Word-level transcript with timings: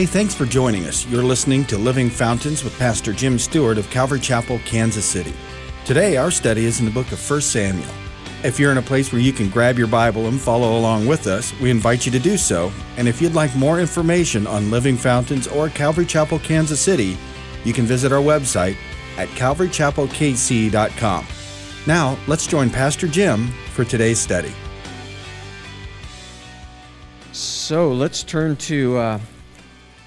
Hey, 0.00 0.06
thanks 0.06 0.34
for 0.34 0.46
joining 0.46 0.86
us. 0.86 1.06
You're 1.08 1.22
listening 1.22 1.66
to 1.66 1.76
Living 1.76 2.08
Fountains 2.08 2.64
with 2.64 2.78
Pastor 2.78 3.12
Jim 3.12 3.38
Stewart 3.38 3.76
of 3.76 3.90
Calvary 3.90 4.18
Chapel, 4.18 4.58
Kansas 4.64 5.04
City. 5.04 5.34
Today, 5.84 6.16
our 6.16 6.30
study 6.30 6.64
is 6.64 6.80
in 6.80 6.86
the 6.86 6.90
book 6.90 7.12
of 7.12 7.30
1 7.30 7.42
Samuel. 7.42 7.86
If 8.42 8.58
you're 8.58 8.72
in 8.72 8.78
a 8.78 8.82
place 8.82 9.12
where 9.12 9.20
you 9.20 9.34
can 9.34 9.50
grab 9.50 9.76
your 9.76 9.88
Bible 9.88 10.28
and 10.28 10.40
follow 10.40 10.78
along 10.78 11.06
with 11.06 11.26
us, 11.26 11.52
we 11.60 11.70
invite 11.70 12.06
you 12.06 12.12
to 12.12 12.18
do 12.18 12.38
so. 12.38 12.72
And 12.96 13.08
if 13.08 13.20
you'd 13.20 13.34
like 13.34 13.54
more 13.54 13.78
information 13.78 14.46
on 14.46 14.70
Living 14.70 14.96
Fountains 14.96 15.46
or 15.46 15.68
Calvary 15.68 16.06
Chapel, 16.06 16.38
Kansas 16.38 16.80
City, 16.80 17.18
you 17.64 17.74
can 17.74 17.84
visit 17.84 18.10
our 18.10 18.22
website 18.22 18.78
at 19.18 19.28
calvarychapelkc.com. 19.28 21.26
Now, 21.86 22.18
let's 22.26 22.46
join 22.46 22.70
Pastor 22.70 23.06
Jim 23.06 23.48
for 23.74 23.84
today's 23.84 24.18
study. 24.18 24.54
So 27.32 27.92
let's 27.92 28.22
turn 28.22 28.56
to 28.56 28.96
uh, 28.96 29.20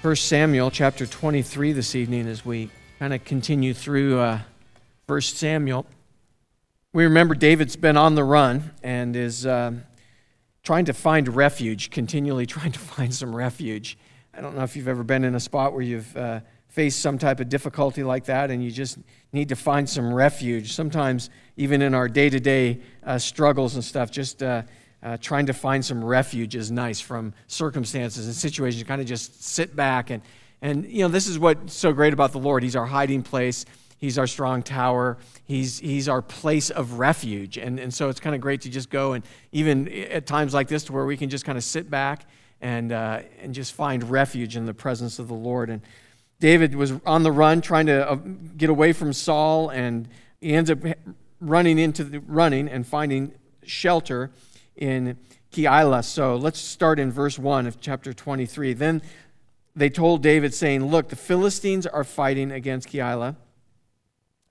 1 0.04 0.16
Samuel 0.16 0.70
chapter 0.70 1.06
23 1.06 1.72
this 1.72 1.94
evening 1.94 2.26
as 2.26 2.44
we 2.44 2.68
kind 2.98 3.14
of 3.14 3.24
continue 3.24 3.72
through 3.72 4.18
uh, 4.18 4.38
1 5.06 5.20
Samuel. 5.22 5.86
We 6.92 7.04
remember 7.04 7.34
David's 7.34 7.74
been 7.74 7.96
on 7.96 8.14
the 8.14 8.22
run 8.22 8.72
and 8.82 9.16
is 9.16 9.46
um, 9.46 9.82
trying 10.62 10.84
to 10.84 10.92
find 10.92 11.34
refuge, 11.34 11.88
continually 11.88 12.44
trying 12.54 12.72
to 12.72 12.78
find 12.78 13.14
some 13.14 13.34
refuge. 13.34 13.96
I 14.34 14.42
don't 14.42 14.54
know 14.54 14.62
if 14.62 14.76
you've 14.76 14.88
ever 14.88 15.04
been 15.04 15.24
in 15.24 15.36
a 15.36 15.40
spot 15.40 15.72
where 15.72 15.80
you've 15.80 16.14
uh, 16.14 16.40
faced 16.68 17.00
some 17.00 17.16
type 17.16 17.40
of 17.40 17.48
difficulty 17.48 18.02
like 18.02 18.26
that 18.26 18.50
and 18.50 18.62
you 18.62 18.70
just 18.70 18.98
need 19.32 19.48
to 19.48 19.56
find 19.56 19.88
some 19.88 20.12
refuge. 20.12 20.74
Sometimes, 20.74 21.30
even 21.56 21.80
in 21.80 21.94
our 21.94 22.10
day 22.10 22.28
to 22.28 22.40
day 22.40 22.82
struggles 23.16 23.74
and 23.74 23.82
stuff, 23.82 24.10
just 24.10 24.42
uh, 25.04 25.18
trying 25.18 25.46
to 25.46 25.52
find 25.52 25.84
some 25.84 26.02
refuge 26.02 26.56
is 26.56 26.70
nice 26.70 26.98
from 26.98 27.34
circumstances 27.46 28.24
and 28.24 28.34
situations. 28.34 28.82
Kind 28.84 29.02
of 29.02 29.06
just 29.06 29.44
sit 29.44 29.76
back 29.76 30.08
and, 30.08 30.22
and 30.62 30.86
you 30.86 31.02
know, 31.02 31.08
this 31.08 31.26
is 31.26 31.38
what's 31.38 31.74
so 31.74 31.92
great 31.92 32.14
about 32.14 32.32
the 32.32 32.38
Lord. 32.38 32.62
He's 32.62 32.74
our 32.74 32.86
hiding 32.86 33.22
place. 33.22 33.66
He's 33.98 34.18
our 34.18 34.26
strong 34.26 34.62
tower. 34.62 35.18
He's, 35.44 35.78
he's 35.78 36.08
our 36.08 36.22
place 36.22 36.70
of 36.70 36.98
refuge. 36.98 37.58
And, 37.58 37.78
and 37.78 37.92
so 37.92 38.08
it's 38.08 38.18
kind 38.18 38.34
of 38.34 38.40
great 38.40 38.62
to 38.62 38.70
just 38.70 38.88
go 38.88 39.12
and 39.12 39.22
even 39.52 39.88
at 39.88 40.26
times 40.26 40.54
like 40.54 40.68
this 40.68 40.84
to 40.84 40.92
where 40.94 41.04
we 41.04 41.18
can 41.18 41.28
just 41.28 41.44
kind 41.44 41.58
of 41.58 41.64
sit 41.64 41.90
back 41.90 42.26
and, 42.62 42.90
uh, 42.90 43.20
and 43.42 43.52
just 43.54 43.74
find 43.74 44.10
refuge 44.10 44.56
in 44.56 44.64
the 44.64 44.74
presence 44.74 45.18
of 45.18 45.28
the 45.28 45.34
Lord. 45.34 45.68
And 45.68 45.82
David 46.40 46.74
was 46.74 46.94
on 47.04 47.24
the 47.24 47.32
run 47.32 47.60
trying 47.60 47.86
to 47.86 48.10
uh, 48.10 48.14
get 48.56 48.70
away 48.70 48.94
from 48.94 49.12
Saul 49.12 49.68
and 49.68 50.08
he 50.40 50.54
ends 50.54 50.70
up 50.70 50.78
running 51.40 51.78
into 51.78 52.04
the 52.04 52.20
running 52.20 52.68
and 52.68 52.86
finding 52.86 53.32
shelter 53.64 54.30
in 54.76 55.18
Keilah. 55.52 56.04
So 56.04 56.36
let's 56.36 56.58
start 56.58 56.98
in 56.98 57.10
verse 57.10 57.38
1 57.38 57.66
of 57.66 57.80
chapter 57.80 58.12
23. 58.12 58.72
Then 58.72 59.02
they 59.76 59.88
told 59.88 60.22
David, 60.22 60.54
saying, 60.54 60.86
Look, 60.86 61.08
the 61.08 61.16
Philistines 61.16 61.86
are 61.86 62.04
fighting 62.04 62.50
against 62.52 62.88
Keilah, 62.88 63.36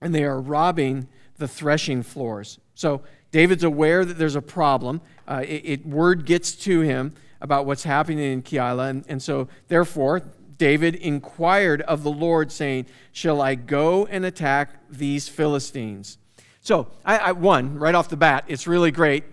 and 0.01 0.13
they 0.13 0.23
are 0.23 0.39
robbing 0.39 1.07
the 1.37 1.47
threshing 1.47 2.03
floors. 2.03 2.59
So 2.75 3.01
David's 3.31 3.63
aware 3.63 4.05
that 4.05 4.17
there's 4.17 4.35
a 4.35 4.41
problem. 4.41 5.01
Uh, 5.27 5.43
it, 5.47 5.61
it, 5.65 5.85
word 5.85 6.25
gets 6.25 6.53
to 6.57 6.81
him 6.81 7.13
about 7.41 7.65
what's 7.65 7.83
happening 7.83 8.19
in 8.19 8.41
Keilah, 8.41 8.89
and, 8.89 9.05
and 9.07 9.21
so 9.21 9.47
therefore 9.67 10.23
David 10.57 10.95
inquired 10.95 11.81
of 11.81 12.03
the 12.03 12.11
Lord, 12.11 12.51
saying, 12.51 12.85
Shall 13.11 13.41
I 13.41 13.55
go 13.55 14.05
and 14.05 14.25
attack 14.25 14.69
these 14.89 15.27
Philistines? 15.27 16.17
So, 16.61 16.87
I, 17.03 17.17
I, 17.17 17.31
one, 17.33 17.77
right 17.77 17.93
off 17.93 18.07
the 18.07 18.15
bat, 18.15 18.45
it's 18.47 18.67
really 18.67 18.91
great. 18.91 19.25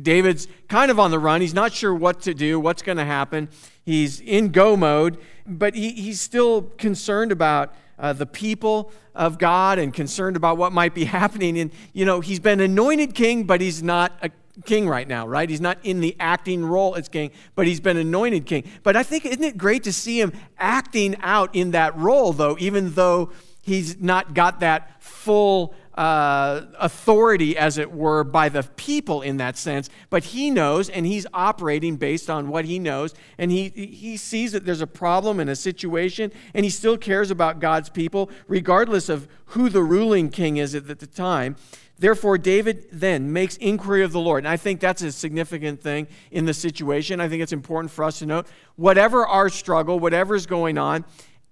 David's 0.00 0.48
kind 0.68 0.90
of 0.90 0.98
on 0.98 1.10
the 1.10 1.18
run. 1.18 1.40
He's 1.40 1.54
not 1.54 1.72
sure 1.72 1.94
what 1.94 2.20
to 2.22 2.34
do, 2.34 2.60
what's 2.60 2.82
going 2.82 2.98
to 2.98 3.04
happen. 3.04 3.48
He's 3.84 4.20
in 4.20 4.48
go 4.50 4.76
mode, 4.76 5.18
but 5.46 5.74
he, 5.74 5.92
he's 5.92 6.20
still 6.20 6.62
concerned 6.62 7.32
about 7.32 7.74
uh, 7.98 8.12
the 8.12 8.26
people 8.26 8.92
of 9.14 9.38
God 9.38 9.78
and 9.78 9.92
concerned 9.92 10.36
about 10.36 10.56
what 10.56 10.72
might 10.72 10.94
be 10.94 11.04
happening. 11.18 11.58
And, 11.58 11.70
you 11.92 12.04
know, 12.04 12.20
he's 12.20 12.40
been 12.40 12.60
anointed 12.60 13.14
king, 13.14 13.44
but 13.44 13.60
he's 13.60 13.82
not 13.82 14.12
a 14.22 14.30
king 14.64 14.88
right 14.88 15.06
now, 15.06 15.26
right? 15.26 15.48
He's 15.48 15.60
not 15.60 15.78
in 15.82 16.00
the 16.00 16.16
acting 16.18 16.64
role 16.64 16.94
as 16.94 17.08
king, 17.08 17.30
but 17.54 17.66
he's 17.66 17.80
been 17.80 17.96
anointed 17.96 18.46
king. 18.46 18.64
But 18.82 18.96
I 18.96 19.02
think, 19.02 19.24
isn't 19.24 19.42
it 19.42 19.56
great 19.56 19.84
to 19.84 19.92
see 19.92 20.20
him 20.20 20.32
acting 20.58 21.16
out 21.20 21.54
in 21.54 21.72
that 21.72 21.96
role, 21.96 22.32
though, 22.32 22.56
even 22.58 22.94
though 22.94 23.30
he's 23.62 24.00
not 24.00 24.34
got 24.34 24.60
that 24.60 25.02
full 25.02 25.74
uh, 25.98 26.64
authority, 26.78 27.56
as 27.56 27.76
it 27.76 27.90
were, 27.90 28.22
by 28.22 28.48
the 28.48 28.62
people 28.76 29.20
in 29.20 29.36
that 29.38 29.56
sense, 29.56 29.90
but 30.10 30.22
he 30.22 30.48
knows 30.48 30.88
and 30.88 31.04
he's 31.04 31.26
operating 31.34 31.96
based 31.96 32.30
on 32.30 32.48
what 32.48 32.64
he 32.64 32.78
knows. 32.78 33.14
And 33.36 33.50
he, 33.50 33.70
he 33.70 34.16
sees 34.16 34.52
that 34.52 34.64
there's 34.64 34.80
a 34.80 34.86
problem 34.86 35.40
in 35.40 35.48
a 35.48 35.56
situation 35.56 36.30
and 36.54 36.64
he 36.64 36.70
still 36.70 36.96
cares 36.96 37.32
about 37.32 37.58
God's 37.58 37.88
people, 37.88 38.30
regardless 38.46 39.08
of 39.08 39.26
who 39.46 39.68
the 39.68 39.82
ruling 39.82 40.30
king 40.30 40.58
is 40.58 40.72
at 40.76 40.86
the 40.86 41.06
time. 41.06 41.56
Therefore, 41.98 42.38
David 42.38 42.86
then 42.92 43.32
makes 43.32 43.56
inquiry 43.56 44.04
of 44.04 44.12
the 44.12 44.20
Lord. 44.20 44.44
And 44.44 44.48
I 44.48 44.56
think 44.56 44.78
that's 44.78 45.02
a 45.02 45.10
significant 45.10 45.82
thing 45.82 46.06
in 46.30 46.44
the 46.44 46.54
situation. 46.54 47.20
I 47.20 47.28
think 47.28 47.42
it's 47.42 47.52
important 47.52 47.90
for 47.90 48.04
us 48.04 48.20
to 48.20 48.26
note 48.26 48.46
whatever 48.76 49.26
our 49.26 49.48
struggle, 49.48 49.98
whatever 49.98 50.36
is 50.36 50.46
going 50.46 50.78
on, 50.78 51.04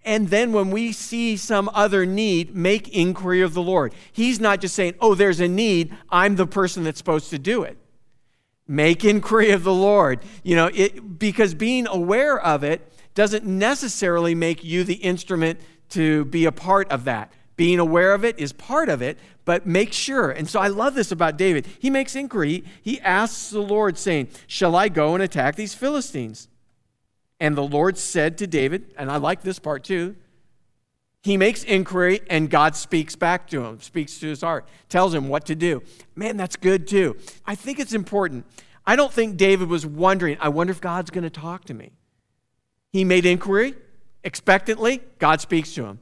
and 0.07 0.29
then 0.29 0.53
when 0.53 0.71
we 0.71 0.93
see 0.93 1.37
some 1.37 1.69
other 1.75 2.07
need, 2.07 2.55
make 2.55 2.89
inquiry 2.89 3.43
of 3.43 3.55
the 3.55 3.63
Lord. 3.63 3.93
He's 4.13 4.39
not 4.39 4.61
just 4.61 4.77
saying, 4.77 4.95
oh, 5.01 5.17
there's 5.17 5.41
a 5.41 5.49
need, 5.49 5.95
I'm 6.09 6.37
the 6.37 6.47
person 6.47 6.85
that's 6.85 6.99
supposed 6.99 7.29
to 7.31 7.39
do 7.39 7.65
it. 7.65 7.77
Make 8.69 9.05
inquiry 9.05 9.51
of 9.51 9.65
the 9.65 9.75
Lord. 9.75 10.21
You 10.45 10.55
know, 10.57 10.71
it, 10.73 11.19
because 11.19 11.55
being 11.55 11.89
aware 11.89 12.41
of 12.41 12.63
it 12.63 12.93
doesn't 13.15 13.45
necessarily 13.45 14.35
make 14.35 14.63
you 14.63 14.85
the 14.85 14.95
instrument 14.95 15.61
to 15.91 16.25
be 16.27 16.45
a 16.45 16.53
part 16.53 16.89
of 16.91 17.05
that. 17.05 17.33
Being 17.57 17.81
aware 17.81 18.15
of 18.15 18.25
it 18.25 18.39
is 18.39 18.53
part 18.53 18.89
of 18.89 19.03
it, 19.03 19.19
but 19.45 19.67
make 19.67 19.93
sure. 19.93 20.31
And 20.31 20.49
so 20.49 20.61
I 20.61 20.69
love 20.69 20.95
this 20.95 21.11
about 21.11 21.37
David. 21.37 21.67
He 21.81 21.91
makes 21.91 22.15
inquiry. 22.15 22.65
He 22.81 23.01
asks 23.01 23.51
the 23.51 23.61
Lord, 23.61 23.99
saying, 23.99 24.29
Shall 24.47 24.77
I 24.77 24.89
go 24.89 25.15
and 25.15 25.23
attack 25.23 25.57
these 25.57 25.75
Philistines? 25.75 26.49
And 27.39 27.57
the 27.57 27.63
Lord 27.63 27.99
said 27.99 28.39
to 28.39 28.47
David, 28.47 28.95
and 28.97 29.11
I 29.11 29.17
like 29.17 29.43
this 29.43 29.59
part 29.59 29.85
too, 29.85 30.17
he 31.23 31.37
makes 31.37 31.65
inquiry 31.65 32.21
and 32.31 32.49
God 32.49 32.77
speaks 32.77 33.17
back 33.17 33.49
to 33.49 33.65
him, 33.65 33.81
speaks 33.81 34.19
to 34.21 34.29
his 34.29 34.43
heart, 34.43 34.67
tells 34.89 35.13
him 35.13 35.29
what 35.29 35.45
to 35.47 35.55
do. 35.55 35.83
Man, 36.15 36.37
that's 36.37 36.57
good 36.57 36.87
too. 36.87 37.17
I 37.45 37.55
think 37.55 37.79
it's 37.79 37.93
important. 37.93 38.47
I 38.87 38.95
don't 38.95 39.13
think 39.13 39.37
David 39.37 39.69
was 39.69 39.85
wondering, 39.85 40.39
I 40.41 40.49
wonder 40.49 40.71
if 40.71 40.81
God's 40.81 41.11
going 41.11 41.25
to 41.25 41.31
talk 41.31 41.65
to 41.65 41.75
me. 41.75 41.91
He 42.93 43.05
made 43.05 43.27
inquiry 43.27 43.75
expectantly, 44.23 45.03
God 45.19 45.41
speaks 45.41 45.75
to 45.75 45.85
him. 45.85 46.01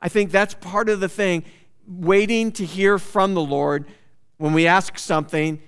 I 0.00 0.08
think 0.08 0.30
that's 0.30 0.54
part 0.54 0.88
of 0.88 1.00
the 1.00 1.08
thing, 1.08 1.44
waiting 1.86 2.52
to 2.52 2.64
hear 2.64 2.98
from 2.98 3.34
the 3.34 3.42
Lord 3.42 3.86
when 4.36 4.52
we 4.52 4.66
ask 4.66 4.98
something. 4.98 5.62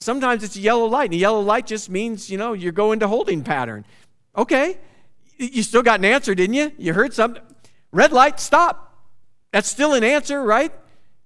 Sometimes 0.00 0.44
it's 0.44 0.56
a 0.56 0.60
yellow 0.60 0.86
light, 0.86 1.06
and 1.06 1.14
a 1.14 1.18
yellow 1.18 1.40
light 1.40 1.66
just 1.66 1.88
means, 1.88 2.30
you 2.30 2.36
know, 2.36 2.52
you're 2.52 2.72
going 2.72 3.00
to 3.00 3.08
holding 3.08 3.42
pattern. 3.42 3.86
Okay, 4.36 4.78
you 5.36 5.62
still 5.62 5.82
got 5.82 6.00
an 6.00 6.04
answer, 6.04 6.34
didn't 6.34 6.54
you? 6.54 6.72
You 6.78 6.92
heard 6.92 7.14
something. 7.14 7.42
Red 7.92 8.12
light, 8.12 8.40
stop. 8.40 9.06
That's 9.52 9.68
still 9.68 9.94
an 9.94 10.02
answer, 10.02 10.42
right? 10.42 10.72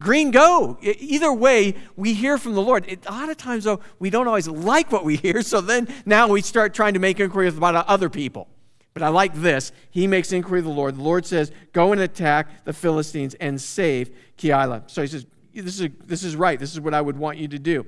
Green, 0.01 0.31
go. 0.31 0.79
Either 0.83 1.33
way, 1.33 1.75
we 1.97 2.15
hear 2.15 2.39
from 2.39 2.55
the 2.55 2.63
Lord. 2.63 2.87
a 2.87 3.11
lot 3.11 3.31
of 3.31 3.37
times, 3.37 3.65
though, 3.65 3.81
we 3.99 4.11
don't 4.11 4.29
always 4.29 4.47
like 4.47 4.93
what 4.93 5.05
we 5.05 5.17
hear, 5.17 5.43
so 5.43 5.61
then 5.61 5.89
now 6.07 6.29
we 6.29 6.43
start 6.43 6.75
trying 6.75 6.95
to 6.95 7.01
make 7.01 7.19
inquiries 7.19 7.57
about 7.57 7.75
other 7.87 8.09
people. 8.09 8.49
But 8.95 9.03
I 9.03 9.09
like 9.09 9.35
this. 9.35 9.73
He 9.91 10.07
makes 10.07 10.33
inquiry 10.33 10.61
of 10.61 10.67
the 10.67 10.71
Lord. 10.71 10.97
The 10.97 11.03
Lord 11.03 11.25
says, 11.25 11.53
Go 11.73 11.93
and 11.93 12.01
attack 12.01 12.65
the 12.65 12.73
Philistines 12.73 13.35
and 13.35 13.61
save 13.61 14.11
Keilah. 14.37 14.91
So 14.91 15.03
he 15.03 15.09
says, 15.09 15.27
this 15.55 15.81
is, 15.81 15.89
this 16.05 16.23
is 16.23 16.37
right. 16.37 16.59
This 16.59 16.73
is 16.73 16.81
what 16.81 16.95
I 16.95 17.01
would 17.01 17.17
want 17.17 17.39
you 17.39 17.49
to 17.49 17.59
do. 17.59 17.87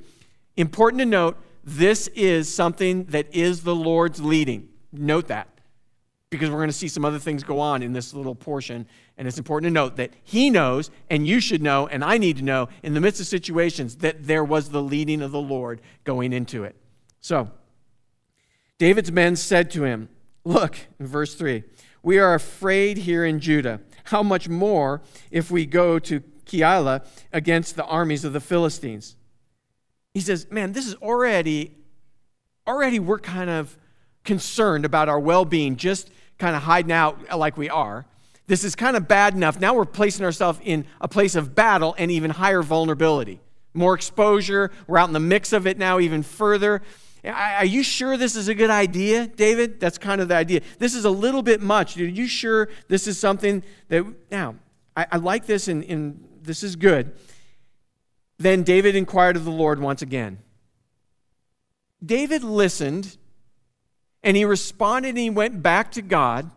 Important 0.57 1.01
to 1.01 1.07
note, 1.07 1.37
this 1.63 2.09
is 2.09 2.53
something 2.53 3.05
that 3.07 3.33
is 3.35 3.63
the 3.63 3.75
Lord's 3.75 4.21
leading. 4.21 4.70
Note 4.93 5.29
that 5.29 5.49
because 6.31 6.49
we're 6.49 6.59
going 6.59 6.69
to 6.69 6.73
see 6.73 6.89
some 6.89 7.05
other 7.05 7.19
things 7.19 7.43
go 7.43 7.59
on 7.59 7.83
in 7.83 7.93
this 7.93 8.15
little 8.15 8.37
portion. 8.37 8.87
And 9.19 9.27
it's 9.27 9.39
important 9.39 9.69
to 9.69 9.75
note 9.75 9.97
that 9.97 10.13
he 10.23 10.49
knows, 10.49 10.91
and 11.11 11.27
you 11.27 11.41
should 11.41 11.61
know, 11.61 11.89
and 11.89 12.05
I 12.05 12.19
need 12.19 12.37
to 12.37 12.45
know, 12.45 12.69
in 12.85 12.95
the 12.95 13.01
midst 13.01 13.21
of 13.21 13.27
situations, 13.27 13.97
that 13.97 14.27
there 14.27 14.45
was 14.45 14.71
the 14.71 14.81
leading 14.81 15.23
of 15.23 15.33
the 15.33 15.41
Lord 15.41 15.81
going 16.05 16.33
into 16.33 16.63
it. 16.63 16.77
So, 17.21 17.51
David's 18.79 19.11
men 19.11 19.37
said 19.37 19.71
to 19.73 19.83
him, 19.83 20.09
Look, 20.45 20.79
in 20.99 21.07
verse 21.07 21.35
3, 21.35 21.65
we 22.03 22.19
are 22.19 22.33
afraid 22.33 22.99
here 22.99 23.25
in 23.25 23.41
Judah. 23.41 23.81
How 24.05 24.23
much 24.23 24.49
more 24.49 25.03
if 25.31 25.51
we 25.51 25.67
go 25.67 25.99
to 25.99 26.21
Keilah 26.47 27.05
against 27.33 27.77
the 27.77 27.85
armies 27.85 28.25
of 28.25 28.33
the 28.33 28.41
Philistines? 28.41 29.17
He 30.15 30.21
says, 30.21 30.47
Man, 30.51 30.73
this 30.73 30.87
is 30.87 30.95
already, 30.95 31.77
already 32.67 33.01
we're 33.01 33.19
kind 33.19 33.51
of 33.51 33.77
concerned 34.25 34.85
about 34.85 35.09
our 35.09 35.21
well 35.21 35.45
being, 35.45 35.77
just 35.77 36.11
kind 36.39 36.57
of 36.57 36.63
hiding 36.63 36.93
out 36.93 37.39
like 37.39 37.57
we 37.57 37.69
are. 37.69 38.07
This 38.47 38.65
is 38.65 38.75
kind 38.75 38.97
of 38.97 39.07
bad 39.07 39.35
enough. 39.35 39.61
Now 39.61 39.75
we're 39.75 39.85
placing 39.85 40.25
ourselves 40.25 40.59
in 40.65 40.85
a 41.01 41.07
place 41.07 41.37
of 41.37 41.55
battle 41.55 41.95
and 41.99 42.11
even 42.11 42.31
higher 42.33 42.63
vulnerability. 42.63 43.41
More 43.75 43.95
exposure. 43.95 44.73
We're 44.89 44.99
out 44.99 45.09
in 45.09 45.13
the 45.13 45.21
mix 45.21 45.53
of 45.53 45.67
it 45.67 45.79
now, 45.79 46.01
even 46.01 46.25
further. 46.25 46.83
Are 47.25 47.65
you 47.65 47.83
sure 47.83 48.17
this 48.17 48.35
is 48.35 48.49
a 48.49 48.55
good 48.55 48.71
idea, 48.71 49.27
David? 49.27 49.79
That's 49.79 49.99
kind 49.99 50.21
of 50.21 50.29
the 50.29 50.35
idea. 50.35 50.63
This 50.79 50.95
is 50.95 51.05
a 51.05 51.11
little 51.11 51.43
bit 51.43 51.61
much. 51.61 51.97
Are 51.99 52.05
you 52.05 52.27
sure 52.27 52.69
this 52.89 53.07
is 53.07 53.19
something 53.19 53.63
that. 53.89 54.05
Now, 54.31 54.57
I, 54.97 55.07
I 55.13 55.17
like 55.19 55.47
this, 55.47 55.69
and, 55.69 55.85
and 55.85 56.27
this 56.43 56.63
is 56.63 56.77
good. 56.77 57.13
Then 58.39 58.63
David 58.63 58.97
inquired 58.97 59.37
of 59.37 59.45
the 59.45 59.51
Lord 59.51 59.81
once 59.81 60.01
again. 60.01 60.39
David 62.05 62.43
listened 62.43 63.19
and 64.23 64.37
he 64.37 64.45
responded 64.45 65.11
and 65.11 65.19
he 65.19 65.31
went 65.31 65.63
back 65.63 65.93
to 65.93 66.03
God. 66.03 66.51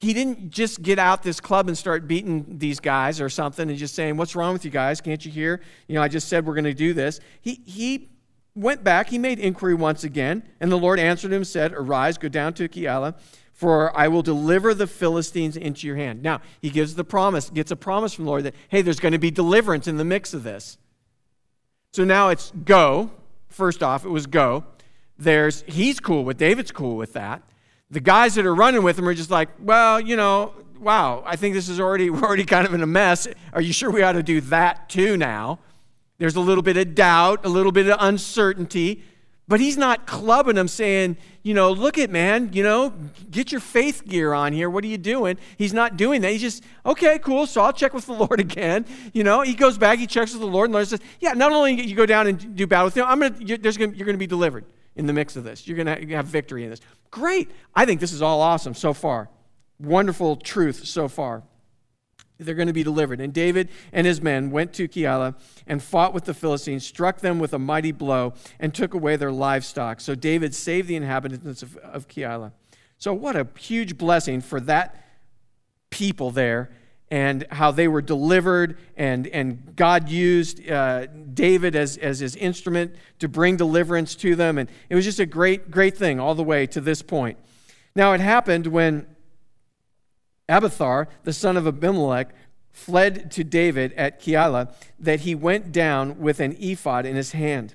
He 0.00 0.12
didn't 0.12 0.50
just 0.50 0.82
get 0.82 0.98
out 0.98 1.22
this 1.22 1.40
club 1.40 1.66
and 1.66 1.76
start 1.76 2.06
beating 2.06 2.58
these 2.58 2.78
guys 2.78 3.20
or 3.20 3.28
something 3.28 3.68
and 3.68 3.76
just 3.78 3.94
saying, 3.94 4.16
What's 4.16 4.36
wrong 4.36 4.52
with 4.52 4.64
you 4.64 4.70
guys? 4.70 5.00
Can't 5.00 5.24
you 5.24 5.32
hear? 5.32 5.60
You 5.88 5.96
know, 5.96 6.02
I 6.02 6.08
just 6.08 6.28
said 6.28 6.46
we're 6.46 6.54
going 6.54 6.64
to 6.64 6.74
do 6.74 6.94
this. 6.94 7.18
He, 7.40 7.60
he 7.66 8.08
went 8.54 8.84
back, 8.84 9.08
he 9.08 9.18
made 9.18 9.38
inquiry 9.38 9.74
once 9.74 10.04
again, 10.04 10.42
and 10.60 10.70
the 10.70 10.78
Lord 10.78 10.98
answered 10.98 11.32
him, 11.32 11.44
said, 11.44 11.72
Arise, 11.72 12.18
go 12.18 12.28
down 12.28 12.54
to 12.54 12.68
Keilah, 12.68 13.14
for 13.52 13.96
I 13.96 14.08
will 14.08 14.22
deliver 14.22 14.74
the 14.74 14.86
Philistines 14.86 15.56
into 15.56 15.86
your 15.86 15.96
hand. 15.96 16.22
Now, 16.22 16.40
he 16.60 16.70
gives 16.70 16.94
the 16.94 17.04
promise, 17.04 17.50
gets 17.50 17.70
a 17.70 17.76
promise 17.76 18.14
from 18.14 18.24
the 18.24 18.30
Lord 18.30 18.44
that, 18.44 18.54
hey, 18.68 18.82
there's 18.82 19.00
going 19.00 19.12
to 19.12 19.18
be 19.18 19.30
deliverance 19.30 19.88
in 19.88 19.96
the 19.96 20.04
mix 20.04 20.34
of 20.34 20.42
this. 20.42 20.78
So 21.92 22.04
now 22.04 22.28
it's 22.28 22.52
go. 22.64 23.10
First 23.48 23.82
off, 23.82 24.04
it 24.04 24.10
was 24.10 24.26
go. 24.26 24.64
There's, 25.18 25.62
he's 25.66 25.98
cool 25.98 26.24
with, 26.24 26.38
David's 26.38 26.70
cool 26.70 26.96
with 26.96 27.14
that. 27.14 27.42
The 27.90 28.00
guys 28.00 28.34
that 28.36 28.46
are 28.46 28.54
running 28.54 28.82
with 28.82 28.98
him 28.98 29.08
are 29.08 29.14
just 29.14 29.30
like, 29.30 29.48
well, 29.58 30.00
you 30.00 30.16
know, 30.16 30.52
wow, 30.78 31.22
I 31.26 31.36
think 31.36 31.54
this 31.54 31.68
is 31.68 31.80
already, 31.80 32.10
we're 32.10 32.22
already 32.22 32.44
kind 32.44 32.66
of 32.66 32.74
in 32.74 32.82
a 32.82 32.86
mess. 32.86 33.26
Are 33.52 33.60
you 33.60 33.72
sure 33.72 33.90
we 33.90 34.02
ought 34.02 34.12
to 34.12 34.22
do 34.22 34.40
that 34.42 34.88
too 34.88 35.16
now? 35.16 35.58
There's 36.18 36.36
a 36.36 36.40
little 36.40 36.62
bit 36.62 36.76
of 36.76 36.94
doubt, 36.94 37.44
a 37.44 37.48
little 37.48 37.72
bit 37.72 37.88
of 37.88 37.96
uncertainty. 38.00 39.02
But 39.46 39.60
he's 39.60 39.78
not 39.78 40.06
clubbing 40.06 40.56
them 40.56 40.68
saying, 40.68 41.16
you 41.42 41.54
know, 41.54 41.72
look 41.72 41.96
at 41.96 42.10
man, 42.10 42.50
you 42.52 42.62
know, 42.62 42.92
get 43.30 43.50
your 43.50 43.62
faith 43.62 44.06
gear 44.06 44.34
on 44.34 44.52
here. 44.52 44.68
What 44.68 44.84
are 44.84 44.88
you 44.88 44.98
doing? 44.98 45.38
He's 45.56 45.72
not 45.72 45.96
doing 45.96 46.20
that. 46.20 46.32
He's 46.32 46.42
just, 46.42 46.62
okay, 46.84 47.18
cool. 47.18 47.46
So 47.46 47.62
I'll 47.62 47.72
check 47.72 47.94
with 47.94 48.04
the 48.04 48.12
Lord 48.24 48.40
again. 48.40 48.84
You 49.14 49.24
know, 49.24 49.40
he 49.40 49.54
goes 49.54 49.78
back, 49.78 49.98
he 49.98 50.06
checks 50.06 50.32
with 50.32 50.42
the 50.42 50.46
Lord, 50.46 50.66
and 50.66 50.74
the 50.74 50.78
Lord 50.78 50.88
says, 50.88 51.00
yeah, 51.18 51.32
not 51.32 51.52
only 51.52 51.80
you 51.80 51.96
go 51.96 52.04
down 52.04 52.26
and 52.26 52.54
do 52.54 52.66
battle 52.66 52.84
with 52.84 52.96
him, 52.96 53.06
I'm 53.08 53.20
gonna, 53.20 53.36
you're, 53.38 53.56
gonna, 53.56 53.72
you're 53.78 54.04
going 54.04 54.08
to 54.08 54.18
be 54.18 54.26
delivered 54.26 54.66
in 54.98 55.06
the 55.06 55.14
mix 55.14 55.36
of 55.36 55.44
this. 55.44 55.66
You're 55.66 55.82
going 55.82 56.08
to 56.08 56.14
have 56.14 56.26
victory 56.26 56.64
in 56.64 56.70
this. 56.70 56.80
Great. 57.10 57.50
I 57.74 57.86
think 57.86 58.00
this 58.00 58.12
is 58.12 58.20
all 58.20 58.42
awesome 58.42 58.74
so 58.74 58.92
far. 58.92 59.30
Wonderful 59.80 60.36
truth 60.36 60.84
so 60.86 61.08
far 61.08 61.42
they're 62.38 62.54
going 62.54 62.68
to 62.68 62.72
be 62.72 62.82
delivered. 62.82 63.20
And 63.20 63.32
David 63.32 63.68
and 63.92 64.06
his 64.06 64.22
men 64.22 64.50
went 64.50 64.72
to 64.74 64.88
Keilah 64.88 65.34
and 65.66 65.82
fought 65.82 66.14
with 66.14 66.24
the 66.24 66.34
Philistines, 66.34 66.86
struck 66.86 67.20
them 67.20 67.38
with 67.38 67.52
a 67.52 67.58
mighty 67.58 67.92
blow, 67.92 68.34
and 68.60 68.72
took 68.72 68.94
away 68.94 69.16
their 69.16 69.32
livestock. 69.32 70.00
So 70.00 70.14
David 70.14 70.54
saved 70.54 70.88
the 70.88 70.96
inhabitants 70.96 71.62
of, 71.62 71.76
of 71.78 72.08
Keilah. 72.08 72.52
So, 72.96 73.12
what 73.12 73.36
a 73.36 73.46
huge 73.58 73.96
blessing 73.96 74.40
for 74.40 74.60
that 74.60 75.04
people 75.90 76.30
there 76.30 76.70
and 77.10 77.46
how 77.50 77.70
they 77.70 77.88
were 77.88 78.02
delivered, 78.02 78.76
and, 78.96 79.26
and 79.28 79.74
God 79.74 80.08
used 80.10 80.68
uh, 80.70 81.06
David 81.06 81.74
as, 81.74 81.96
as 81.96 82.18
his 82.18 82.36
instrument 82.36 82.94
to 83.18 83.28
bring 83.28 83.56
deliverance 83.56 84.14
to 84.16 84.36
them. 84.36 84.58
And 84.58 84.68
it 84.90 84.94
was 84.94 85.04
just 85.04 85.18
a 85.18 85.26
great, 85.26 85.70
great 85.70 85.96
thing 85.96 86.20
all 86.20 86.34
the 86.34 86.42
way 86.42 86.66
to 86.66 86.80
this 86.80 87.00
point. 87.00 87.38
Now, 87.96 88.12
it 88.12 88.20
happened 88.20 88.66
when 88.66 89.06
Abiathar, 90.48 91.08
the 91.24 91.32
son 91.32 91.56
of 91.56 91.66
Abimelech, 91.66 92.34
fled 92.70 93.30
to 93.32 93.42
David 93.42 93.92
at 93.94 94.20
Keilah, 94.20 94.72
that 94.98 95.20
he 95.20 95.34
went 95.34 95.72
down 95.72 96.20
with 96.20 96.40
an 96.40 96.56
ephod 96.60 97.06
in 97.06 97.16
his 97.16 97.32
hand. 97.32 97.74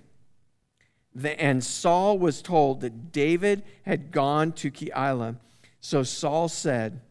And 1.21 1.63
Saul 1.63 2.18
was 2.18 2.41
told 2.41 2.81
that 2.81 3.12
David 3.12 3.63
had 3.83 4.12
gone 4.12 4.51
to 4.53 4.71
Keilah. 4.71 5.38
So 5.81 6.03
Saul 6.03 6.47
said, 6.50 7.01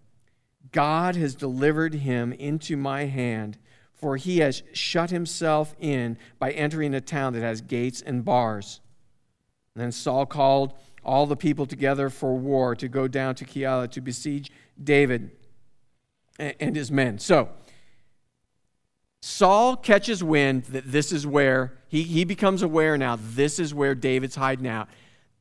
God 0.73 1.17
has 1.17 1.35
delivered 1.35 1.95
him 1.95 2.33
into 2.33 2.77
my 2.77 3.05
hand, 3.05 3.59
for 3.95 4.17
he 4.17 4.39
has 4.39 4.63
shut 4.73 5.11
himself 5.11 5.75
in 5.79 6.19
by 6.39 6.51
entering 6.53 6.95
a 6.95 7.01
town 7.01 7.35
that 7.35 7.43
has 7.43 7.61
gates 7.61 8.03
and 8.03 8.25
bars. 8.25 8.81
And 9.75 9.83
then 9.83 9.93
Saul 9.93 10.27
called 10.27 10.75
all 11.05 11.27
the 11.27 11.37
people 11.37 11.67
together 11.67 12.09
for 12.09 12.37
war 12.37 12.75
to 12.77 12.89
go 12.89 13.07
down 13.07 13.35
to 13.37 13.45
Keilah 13.45 13.91
to 13.91 14.01
besiege 14.01 14.51
David 14.83 15.31
and 16.39 16.75
his 16.75 16.91
men. 16.91 17.19
So, 17.19 17.51
Saul 19.21 19.77
catches 19.77 20.25
wind 20.25 20.65
that 20.65 20.91
this 20.91 21.13
is 21.13 21.27
where 21.27 21.79
he, 21.87 22.03
he 22.03 22.25
becomes 22.25 22.63
aware 22.63 22.99
now, 22.99 23.17
this 23.21 23.61
is 23.61 23.73
where 23.73 23.95
David's 23.95 24.35
hiding 24.35 24.67
out. 24.67 24.89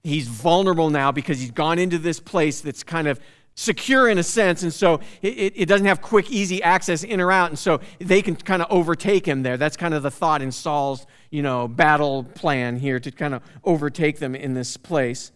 He's 0.04 0.28
vulnerable 0.28 0.90
now 0.90 1.12
because 1.12 1.40
he's 1.40 1.52
gone 1.52 1.80
into 1.80 1.98
this 1.98 2.20
place 2.20 2.62
that's 2.62 2.84
kind 2.84 3.08
of 3.08 3.20
secure 3.56 4.10
in 4.10 4.18
a 4.18 4.24
sense, 4.24 4.64
and 4.64 4.74
so 4.74 5.00
it, 5.22 5.54
it 5.56 5.66
doesn't 5.68 5.88
have 5.88 6.02
quick, 6.02 6.32
easy 6.32 6.64
access 6.64 7.04
in 7.04 7.20
or 7.20 7.32
out, 7.32 7.50
and 7.50 7.60
so 7.60 7.80
they 8.00 8.22
can 8.22 8.36
kind 8.36 8.62
of 8.62 8.68
overtake 8.72 9.26
him 9.26 9.44
there. 9.44 9.58
That's 9.58 9.78
kind 9.78 9.94
of 9.94 10.04
the 10.04 10.12
thought 10.12 10.42
in 10.42 10.52
Saul's, 10.52 11.06
you 11.30 11.42
know, 11.42 11.68
battle 11.68 12.24
plan 12.24 12.78
here 12.78 13.00
to 13.00 13.12
kind 13.12 13.34
of 13.34 13.42
overtake 13.64 14.20
them 14.20 14.36
in 14.36 14.54
this 14.54 14.78
place. 14.78 15.32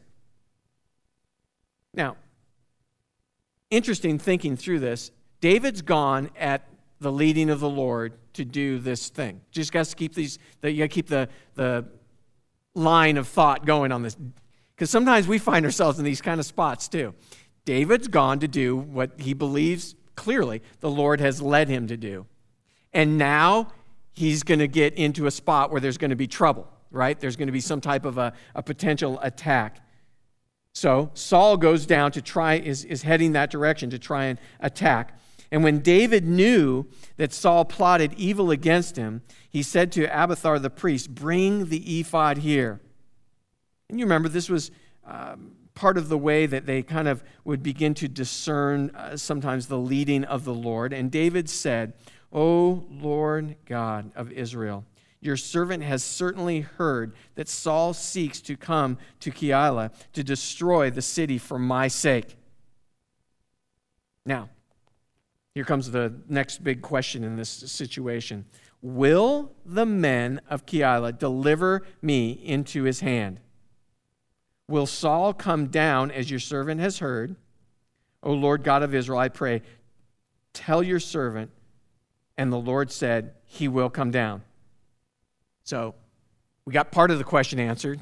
Now, 1.93 2.17
interesting 3.69 4.19
thinking 4.19 4.57
through 4.57 4.79
this 4.79 5.11
David's 5.41 5.81
gone 5.81 6.29
at 6.39 6.67
the 6.99 7.11
leading 7.11 7.49
of 7.49 7.59
the 7.59 7.69
Lord 7.69 8.13
to 8.33 8.45
do 8.45 8.79
this 8.79 9.09
thing. 9.09 9.41
Just 9.51 9.71
got 9.71 9.85
to 9.85 9.95
keep 9.95 10.15
these, 10.15 10.39
you 10.63 10.77
got 10.77 10.83
to 10.83 10.87
keep 10.87 11.07
the, 11.07 11.29
the 11.55 11.85
line 12.73 13.17
of 13.17 13.27
thought 13.27 13.65
going 13.65 13.91
on 13.91 14.01
this. 14.01 14.17
Because 14.75 14.89
sometimes 14.89 15.27
we 15.27 15.37
find 15.37 15.65
ourselves 15.65 15.99
in 15.99 16.05
these 16.05 16.21
kind 16.21 16.39
of 16.39 16.45
spots 16.45 16.87
too. 16.87 17.13
David's 17.65 18.07
gone 18.07 18.39
to 18.39 18.47
do 18.47 18.75
what 18.75 19.19
he 19.19 19.33
believes 19.33 19.95
clearly 20.15 20.61
the 20.79 20.89
Lord 20.89 21.19
has 21.19 21.41
led 21.41 21.67
him 21.67 21.87
to 21.87 21.97
do. 21.97 22.25
And 22.93 23.17
now 23.17 23.67
he's 24.13 24.43
going 24.43 24.59
to 24.59 24.67
get 24.67 24.93
into 24.93 25.25
a 25.27 25.31
spot 25.31 25.71
where 25.71 25.81
there's 25.81 25.97
going 25.97 26.11
to 26.11 26.15
be 26.15 26.27
trouble, 26.27 26.67
right? 26.91 27.19
There's 27.19 27.35
going 27.35 27.47
to 27.47 27.53
be 27.53 27.59
some 27.59 27.81
type 27.81 28.05
of 28.05 28.17
a, 28.17 28.33
a 28.53 28.63
potential 28.63 29.19
attack. 29.21 29.81
So 30.73 31.11
Saul 31.13 31.57
goes 31.57 31.85
down 31.85 32.11
to 32.13 32.21
try, 32.21 32.55
is, 32.55 32.85
is 32.85 33.03
heading 33.03 33.33
that 33.33 33.49
direction 33.49 33.89
to 33.89 33.99
try 33.99 34.25
and 34.25 34.39
attack. 34.59 35.19
And 35.51 35.63
when 35.63 35.79
David 35.79 36.25
knew 36.25 36.85
that 37.17 37.33
Saul 37.33 37.65
plotted 37.65 38.13
evil 38.13 38.51
against 38.51 38.95
him, 38.95 39.21
he 39.49 39.63
said 39.63 39.91
to 39.93 40.05
Abiathar 40.05 40.59
the 40.59 40.69
priest, 40.69 41.13
Bring 41.13 41.65
the 41.65 41.99
ephod 41.99 42.39
here. 42.39 42.81
And 43.89 43.99
you 43.99 44.05
remember, 44.05 44.27
this 44.27 44.49
was 44.49 44.71
um, 45.05 45.51
part 45.75 45.97
of 45.97 46.09
the 46.09 46.17
way 46.17 46.45
that 46.45 46.65
they 46.65 46.81
kind 46.81 47.07
of 47.07 47.23
would 47.43 47.61
begin 47.61 47.93
to 47.95 48.07
discern 48.07 48.89
uh, 48.95 49.17
sometimes 49.17 49.67
the 49.67 49.77
leading 49.77 50.23
of 50.23 50.45
the 50.45 50.53
Lord. 50.53 50.93
And 50.93 51.11
David 51.11 51.49
said, 51.49 51.93
O 52.31 52.85
Lord 52.89 53.57
God 53.65 54.11
of 54.15 54.31
Israel, 54.31 54.85
your 55.21 55.37
servant 55.37 55.83
has 55.83 56.03
certainly 56.03 56.61
heard 56.61 57.15
that 57.35 57.49
Saul 57.49 57.93
seeks 57.93 58.41
to 58.41 58.55
come 58.55 58.97
to 59.19 59.31
Keilah 59.31 59.91
to 60.13 60.23
destroy 60.23 60.89
the 60.89 61.01
city 61.01 61.37
for 61.37 61.59
my 61.59 61.87
sake. 61.87 62.37
Now, 64.25 64.49
here 65.53 65.63
comes 65.63 65.91
the 65.91 66.13
next 66.27 66.63
big 66.63 66.81
question 66.81 67.23
in 67.23 67.35
this 67.37 67.49
situation 67.49 68.45
Will 68.81 69.51
the 69.65 69.85
men 69.85 70.41
of 70.49 70.65
Keilah 70.65 71.17
deliver 71.17 71.83
me 72.01 72.31
into 72.31 72.83
his 72.83 72.99
hand? 72.99 73.39
Will 74.67 74.87
Saul 74.87 75.33
come 75.33 75.67
down 75.67 76.11
as 76.11 76.29
your 76.29 76.39
servant 76.39 76.81
has 76.81 76.99
heard? 76.99 77.35
O 78.23 78.33
Lord 78.33 78.63
God 78.63 78.81
of 78.81 78.95
Israel, 78.95 79.19
I 79.19 79.29
pray, 79.29 79.61
tell 80.53 80.81
your 80.81 80.99
servant. 80.99 81.51
And 82.37 82.51
the 82.51 82.57
Lord 82.57 82.91
said, 82.91 83.33
He 83.45 83.67
will 83.67 83.89
come 83.89 84.11
down. 84.11 84.41
So 85.63 85.95
we 86.65 86.73
got 86.73 86.91
part 86.91 87.11
of 87.11 87.17
the 87.17 87.23
question 87.23 87.59
answered. 87.59 87.99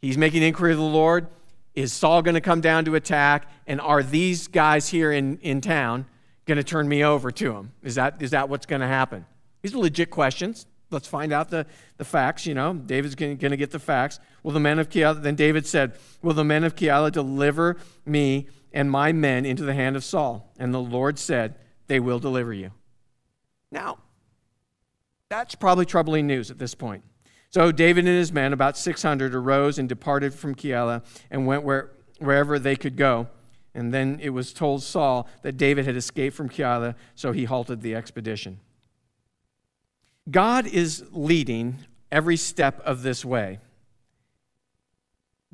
He's 0.00 0.18
making 0.18 0.42
inquiry 0.42 0.72
of 0.72 0.78
the 0.78 0.84
Lord. 0.84 1.28
Is 1.74 1.92
Saul 1.92 2.22
going 2.22 2.34
to 2.34 2.40
come 2.40 2.60
down 2.60 2.84
to 2.84 2.94
attack? 2.94 3.50
And 3.66 3.80
are 3.80 4.02
these 4.02 4.48
guys 4.48 4.88
here 4.88 5.10
in, 5.10 5.38
in 5.38 5.60
town 5.60 6.06
going 6.44 6.56
to 6.56 6.64
turn 6.64 6.88
me 6.88 7.02
over 7.02 7.30
to 7.30 7.56
him? 7.56 7.72
Is 7.82 7.94
that, 7.94 8.20
is 8.20 8.32
that 8.32 8.48
what's 8.48 8.66
going 8.66 8.80
to 8.82 8.86
happen? 8.86 9.24
These 9.62 9.74
are 9.74 9.78
legit 9.78 10.10
questions. 10.10 10.66
Let's 10.92 11.08
find 11.08 11.32
out 11.32 11.48
the, 11.50 11.66
the 11.96 12.04
facts. 12.04 12.46
You 12.46 12.54
know, 12.54 12.74
David's 12.74 13.14
going 13.14 13.38
to 13.38 13.56
get 13.56 13.70
the 13.70 13.78
facts. 13.78 14.20
Will 14.42 14.52
the 14.52 14.60
men 14.60 14.78
of 14.78 14.88
Keilah, 14.88 15.22
then 15.22 15.34
David 15.34 15.66
said, 15.66 15.94
Will 16.22 16.34
the 16.34 16.44
men 16.44 16.64
of 16.64 16.76
Keilah 16.76 17.12
deliver 17.12 17.78
me 18.04 18.48
and 18.72 18.90
my 18.90 19.12
men 19.12 19.44
into 19.44 19.64
the 19.64 19.74
hand 19.74 19.96
of 19.96 20.04
Saul? 20.04 20.52
And 20.58 20.72
the 20.72 20.80
Lord 20.80 21.18
said, 21.18 21.56
They 21.86 22.00
will 22.00 22.18
deliver 22.18 22.52
you. 22.52 22.72
Now, 23.70 23.98
that's 25.28 25.54
probably 25.54 25.86
troubling 25.86 26.26
news 26.26 26.50
at 26.50 26.58
this 26.58 26.74
point. 26.74 27.02
So 27.48 27.72
David 27.72 28.06
and 28.06 28.16
his 28.16 28.32
men, 28.32 28.52
about 28.52 28.78
600, 28.78 29.34
arose 29.34 29.78
and 29.78 29.88
departed 29.88 30.32
from 30.32 30.54
Keilah 30.54 31.02
and 31.30 31.46
went 31.46 31.62
where, 31.62 31.90
wherever 32.18 32.58
they 32.58 32.76
could 32.76 32.96
go. 32.96 33.28
And 33.74 33.92
then 33.92 34.18
it 34.22 34.30
was 34.30 34.52
told 34.52 34.82
Saul 34.82 35.28
that 35.42 35.56
David 35.56 35.86
had 35.86 35.96
escaped 35.96 36.36
from 36.36 36.48
Keilah, 36.48 36.94
so 37.14 37.32
he 37.32 37.44
halted 37.44 37.80
the 37.80 37.94
expedition. 37.94 38.60
God 40.30 40.66
is 40.66 41.04
leading 41.10 41.78
every 42.10 42.36
step 42.36 42.80
of 42.80 43.02
this 43.02 43.24
way. 43.24 43.58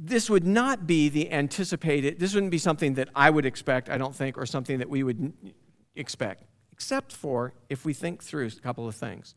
this 0.00 0.30
would 0.30 0.46
not 0.46 0.86
be 0.86 1.08
the 1.08 1.32
anticipated, 1.32 2.20
this 2.20 2.32
wouldn't 2.32 2.52
be 2.52 2.58
something 2.58 2.94
that 2.94 3.08
I 3.16 3.30
would 3.30 3.44
expect, 3.44 3.88
I 3.88 3.98
don't 3.98 4.14
think, 4.14 4.38
or 4.38 4.46
something 4.46 4.78
that 4.78 4.88
we 4.88 5.02
would 5.02 5.32
expect, 5.96 6.44
except 6.70 7.12
for 7.12 7.52
if 7.68 7.84
we 7.84 7.92
think 7.92 8.22
through 8.22 8.46
a 8.46 8.50
couple 8.50 8.86
of 8.86 8.94
things. 8.94 9.34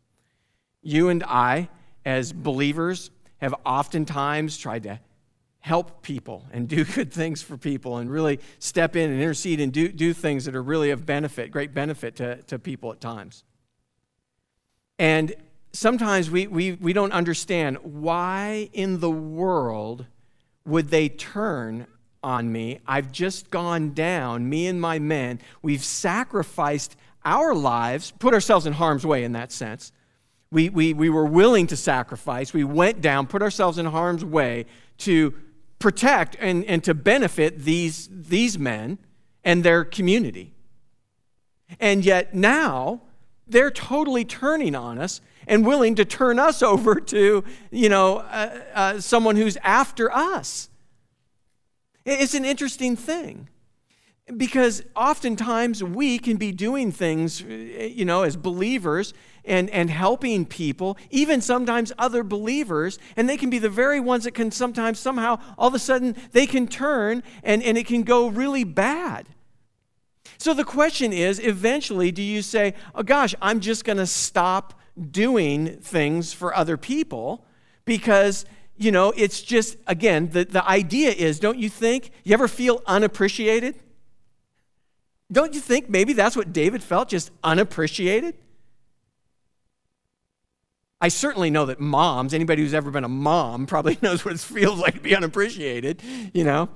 You 0.83 1.09
and 1.09 1.23
I, 1.23 1.69
as 2.05 2.31
believers, 2.31 3.09
have 3.37 3.55
oftentimes 3.65 4.57
tried 4.57 4.83
to 4.83 4.99
help 5.61 6.03
people 6.03 6.45
and 6.51 6.67
do 6.67 6.85
good 6.97 7.11
things 7.11 7.41
for 7.41 7.57
people 7.57 7.97
and 7.97 8.11
really 8.11 8.39
step 8.59 8.95
in 8.95 9.09
and 9.09 9.19
intercede 9.19 9.59
and 9.59 9.71
do, 9.71 9.87
do 9.87 10.13
things 10.13 10.45
that 10.45 10.55
are 10.55 10.63
really 10.63 10.91
of 10.91 11.05
benefit, 11.05 11.49
great 11.49 11.73
benefit 11.73 12.15
to, 12.17 12.41
to 12.43 12.59
people 12.59 12.91
at 12.91 13.01
times. 13.01 13.43
And 15.01 15.33
sometimes 15.73 16.29
we, 16.29 16.45
we, 16.45 16.73
we 16.73 16.93
don't 16.93 17.11
understand 17.11 17.79
why 17.81 18.69
in 18.71 18.99
the 18.99 19.09
world 19.09 20.05
would 20.63 20.89
they 20.89 21.09
turn 21.09 21.87
on 22.21 22.51
me? 22.51 22.81
I've 22.85 23.11
just 23.11 23.49
gone 23.49 23.95
down, 23.95 24.47
me 24.47 24.67
and 24.67 24.79
my 24.79 24.99
men. 24.99 25.39
We've 25.63 25.83
sacrificed 25.83 26.95
our 27.25 27.55
lives, 27.55 28.13
put 28.19 28.35
ourselves 28.35 28.67
in 28.67 28.73
harm's 28.73 29.03
way 29.03 29.23
in 29.23 29.31
that 29.31 29.51
sense. 29.51 29.91
We, 30.51 30.69
we, 30.69 30.93
we 30.93 31.09
were 31.09 31.25
willing 31.25 31.65
to 31.67 31.75
sacrifice. 31.75 32.53
We 32.53 32.63
went 32.63 33.01
down, 33.01 33.25
put 33.25 33.41
ourselves 33.41 33.79
in 33.79 33.87
harm's 33.87 34.23
way 34.23 34.67
to 34.99 35.33
protect 35.79 36.37
and, 36.39 36.63
and 36.65 36.83
to 36.83 36.93
benefit 36.93 37.57
these, 37.57 38.07
these 38.11 38.59
men 38.59 38.99
and 39.43 39.63
their 39.63 39.83
community. 39.83 40.53
And 41.79 42.05
yet 42.05 42.35
now, 42.35 43.01
they're 43.47 43.71
totally 43.71 44.25
turning 44.25 44.75
on 44.75 44.97
us 44.97 45.21
and 45.47 45.65
willing 45.65 45.95
to 45.95 46.05
turn 46.05 46.39
us 46.39 46.61
over 46.61 46.95
to, 46.95 47.43
you 47.71 47.89
know, 47.89 48.17
uh, 48.17 48.61
uh, 48.73 48.99
someone 48.99 49.35
who's 49.35 49.57
after 49.63 50.11
us. 50.11 50.69
It's 52.05 52.33
an 52.33 52.45
interesting 52.45 52.95
thing 52.95 53.47
because 54.37 54.83
oftentimes 54.95 55.83
we 55.83 56.17
can 56.17 56.37
be 56.37 56.51
doing 56.51 56.91
things, 56.91 57.41
you 57.41 58.05
know, 58.05 58.23
as 58.23 58.35
believers 58.35 59.13
and, 59.43 59.69
and 59.71 59.89
helping 59.89 60.45
people, 60.45 60.97
even 61.09 61.41
sometimes 61.41 61.91
other 61.97 62.23
believers, 62.23 62.99
and 63.15 63.27
they 63.27 63.37
can 63.37 63.49
be 63.49 63.59
the 63.59 63.69
very 63.69 63.99
ones 63.99 64.23
that 64.23 64.31
can 64.31 64.51
sometimes 64.51 64.99
somehow 64.99 65.39
all 65.57 65.67
of 65.67 65.73
a 65.73 65.79
sudden 65.79 66.15
they 66.31 66.45
can 66.45 66.67
turn 66.67 67.23
and, 67.43 67.61
and 67.63 67.77
it 67.77 67.85
can 67.85 68.03
go 68.03 68.27
really 68.27 68.63
bad. 68.63 69.27
So 70.41 70.55
the 70.55 70.63
question 70.63 71.13
is 71.13 71.37
eventually, 71.37 72.11
do 72.11 72.23
you 72.23 72.41
say, 72.41 72.73
oh 72.95 73.03
gosh, 73.03 73.35
I'm 73.43 73.59
just 73.59 73.85
going 73.85 73.99
to 73.99 74.07
stop 74.07 74.73
doing 75.11 75.77
things 75.77 76.33
for 76.33 76.55
other 76.55 76.77
people 76.77 77.45
because, 77.85 78.45
you 78.75 78.91
know, 78.91 79.13
it's 79.15 79.43
just, 79.43 79.77
again, 79.85 80.29
the, 80.31 80.45
the 80.45 80.67
idea 80.67 81.11
is 81.11 81.39
don't 81.39 81.59
you 81.59 81.69
think, 81.69 82.09
you 82.23 82.33
ever 82.33 82.47
feel 82.47 82.81
unappreciated? 82.87 83.75
Don't 85.31 85.53
you 85.53 85.61
think 85.61 85.91
maybe 85.91 86.13
that's 86.13 86.35
what 86.35 86.51
David 86.51 86.81
felt, 86.81 87.09
just 87.09 87.29
unappreciated? 87.43 88.33
I 90.99 91.09
certainly 91.09 91.51
know 91.51 91.67
that 91.67 91.79
moms, 91.79 92.33
anybody 92.33 92.63
who's 92.63 92.73
ever 92.73 92.89
been 92.89 93.03
a 93.03 93.09
mom, 93.09 93.67
probably 93.67 93.99
knows 94.01 94.25
what 94.25 94.33
it 94.33 94.39
feels 94.39 94.79
like 94.79 94.95
to 94.95 95.01
be 95.01 95.15
unappreciated, 95.15 96.01
you 96.33 96.43
know. 96.45 96.69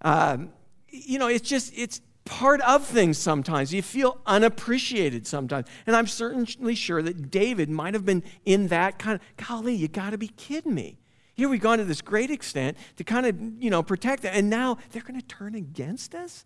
Um, 0.00 0.48
you 0.88 1.18
know, 1.18 1.26
it's 1.26 1.46
just, 1.46 1.74
it's 1.76 2.00
part 2.24 2.60
of 2.62 2.84
things 2.84 3.18
sometimes. 3.18 3.72
You 3.74 3.82
feel 3.82 4.20
unappreciated 4.26 5.26
sometimes. 5.26 5.66
And 5.86 5.96
I'm 5.96 6.06
certainly 6.06 6.74
sure 6.74 7.02
that 7.02 7.30
David 7.30 7.68
might 7.68 7.94
have 7.94 8.04
been 8.04 8.22
in 8.44 8.68
that 8.68 8.98
kind 8.98 9.20
of, 9.20 9.46
golly, 9.46 9.74
you 9.74 9.88
got 9.88 10.10
to 10.10 10.18
be 10.18 10.28
kidding 10.28 10.74
me. 10.74 10.98
Here 11.34 11.48
we've 11.48 11.60
gone 11.60 11.78
to 11.78 11.84
this 11.84 12.02
great 12.02 12.30
extent 12.30 12.76
to 12.96 13.04
kind 13.04 13.26
of, 13.26 13.36
you 13.62 13.70
know, 13.70 13.82
protect 13.82 14.22
them. 14.22 14.32
And 14.34 14.50
now 14.50 14.78
they're 14.90 15.02
going 15.02 15.20
to 15.20 15.26
turn 15.26 15.54
against 15.54 16.14
us? 16.14 16.44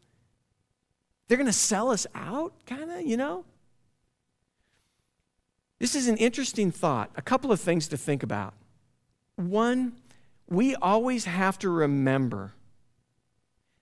They're 1.29 1.39
going 1.39 1.49
to 1.49 1.53
sell 1.53 1.91
us 1.91 2.07
out, 2.15 2.55
kind 2.67 2.91
of, 2.91 3.03
you 3.03 3.17
know? 3.17 3.45
This 5.79 5.95
is 5.95 6.09
an 6.09 6.17
interesting 6.17 6.71
thought. 6.71 7.11
A 7.17 7.23
couple 7.23 7.53
of 7.53 7.61
things 7.61 7.89
to 7.89 7.97
think 7.97 8.23
about. 8.23 8.55
One, 9.35 9.97
we 10.49 10.75
always 10.77 11.25
have 11.25 11.59
to 11.59 11.69
remember 11.69 12.55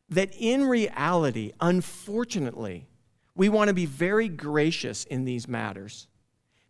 that 0.09 0.31
in 0.39 0.65
reality, 0.65 1.53
unfortunately, 1.61 2.87
we 3.35 3.49
want 3.49 3.69
to 3.69 3.75
be 3.75 3.87
very 3.87 4.29
gracious 4.29 5.05
in 5.05 5.25
these 5.25 5.49
matters 5.49 6.07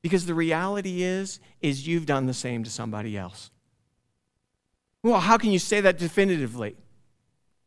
because 0.02 0.26
the 0.26 0.34
reality 0.34 1.02
is 1.02 1.40
is 1.60 1.86
you've 1.86 2.06
done 2.06 2.26
the 2.26 2.34
same 2.34 2.64
to 2.64 2.70
somebody 2.70 3.16
else. 3.16 3.50
Well, 5.02 5.20
how 5.20 5.36
can 5.36 5.50
you 5.50 5.58
say 5.58 5.80
that 5.82 5.98
definitively? 5.98 6.76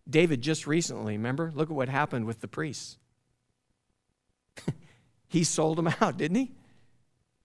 David 0.09 0.41
just 0.41 0.65
recently, 0.65 1.13
remember? 1.13 1.51
Look 1.53 1.69
at 1.69 1.75
what 1.75 1.89
happened 1.89 2.25
with 2.25 2.41
the 2.41 2.47
priests. 2.47 2.97
he 5.27 5.43
sold 5.43 5.77
them 5.77 5.93
out, 6.01 6.17
didn't 6.17 6.38
he? 6.38 6.51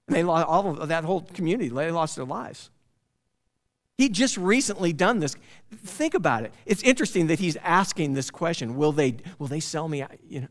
And 0.07 0.17
they 0.17 0.23
lost 0.23 0.47
all 0.47 0.81
of 0.81 0.89
that 0.89 1.05
whole 1.05 1.23
community, 1.23 1.69
they 1.69 1.91
lost 1.91 2.17
their 2.17 2.25
lives. 2.25 2.71
He 3.99 4.09
just 4.09 4.37
recently 4.37 4.93
done 4.93 5.19
this. 5.19 5.37
Think 5.85 6.15
about 6.15 6.45
it. 6.45 6.55
It's 6.67 6.83
interesting 6.83 7.27
that 7.29 7.39
he's 7.39 7.57
asking 7.57 8.15
this 8.15 8.31
question, 8.31 8.77
will 8.77 8.93
they 8.93 9.17
will 9.39 9.49
they 9.49 9.61
sell 9.61 9.89
me 9.89 10.05
you 10.27 10.43
know? 10.43 10.49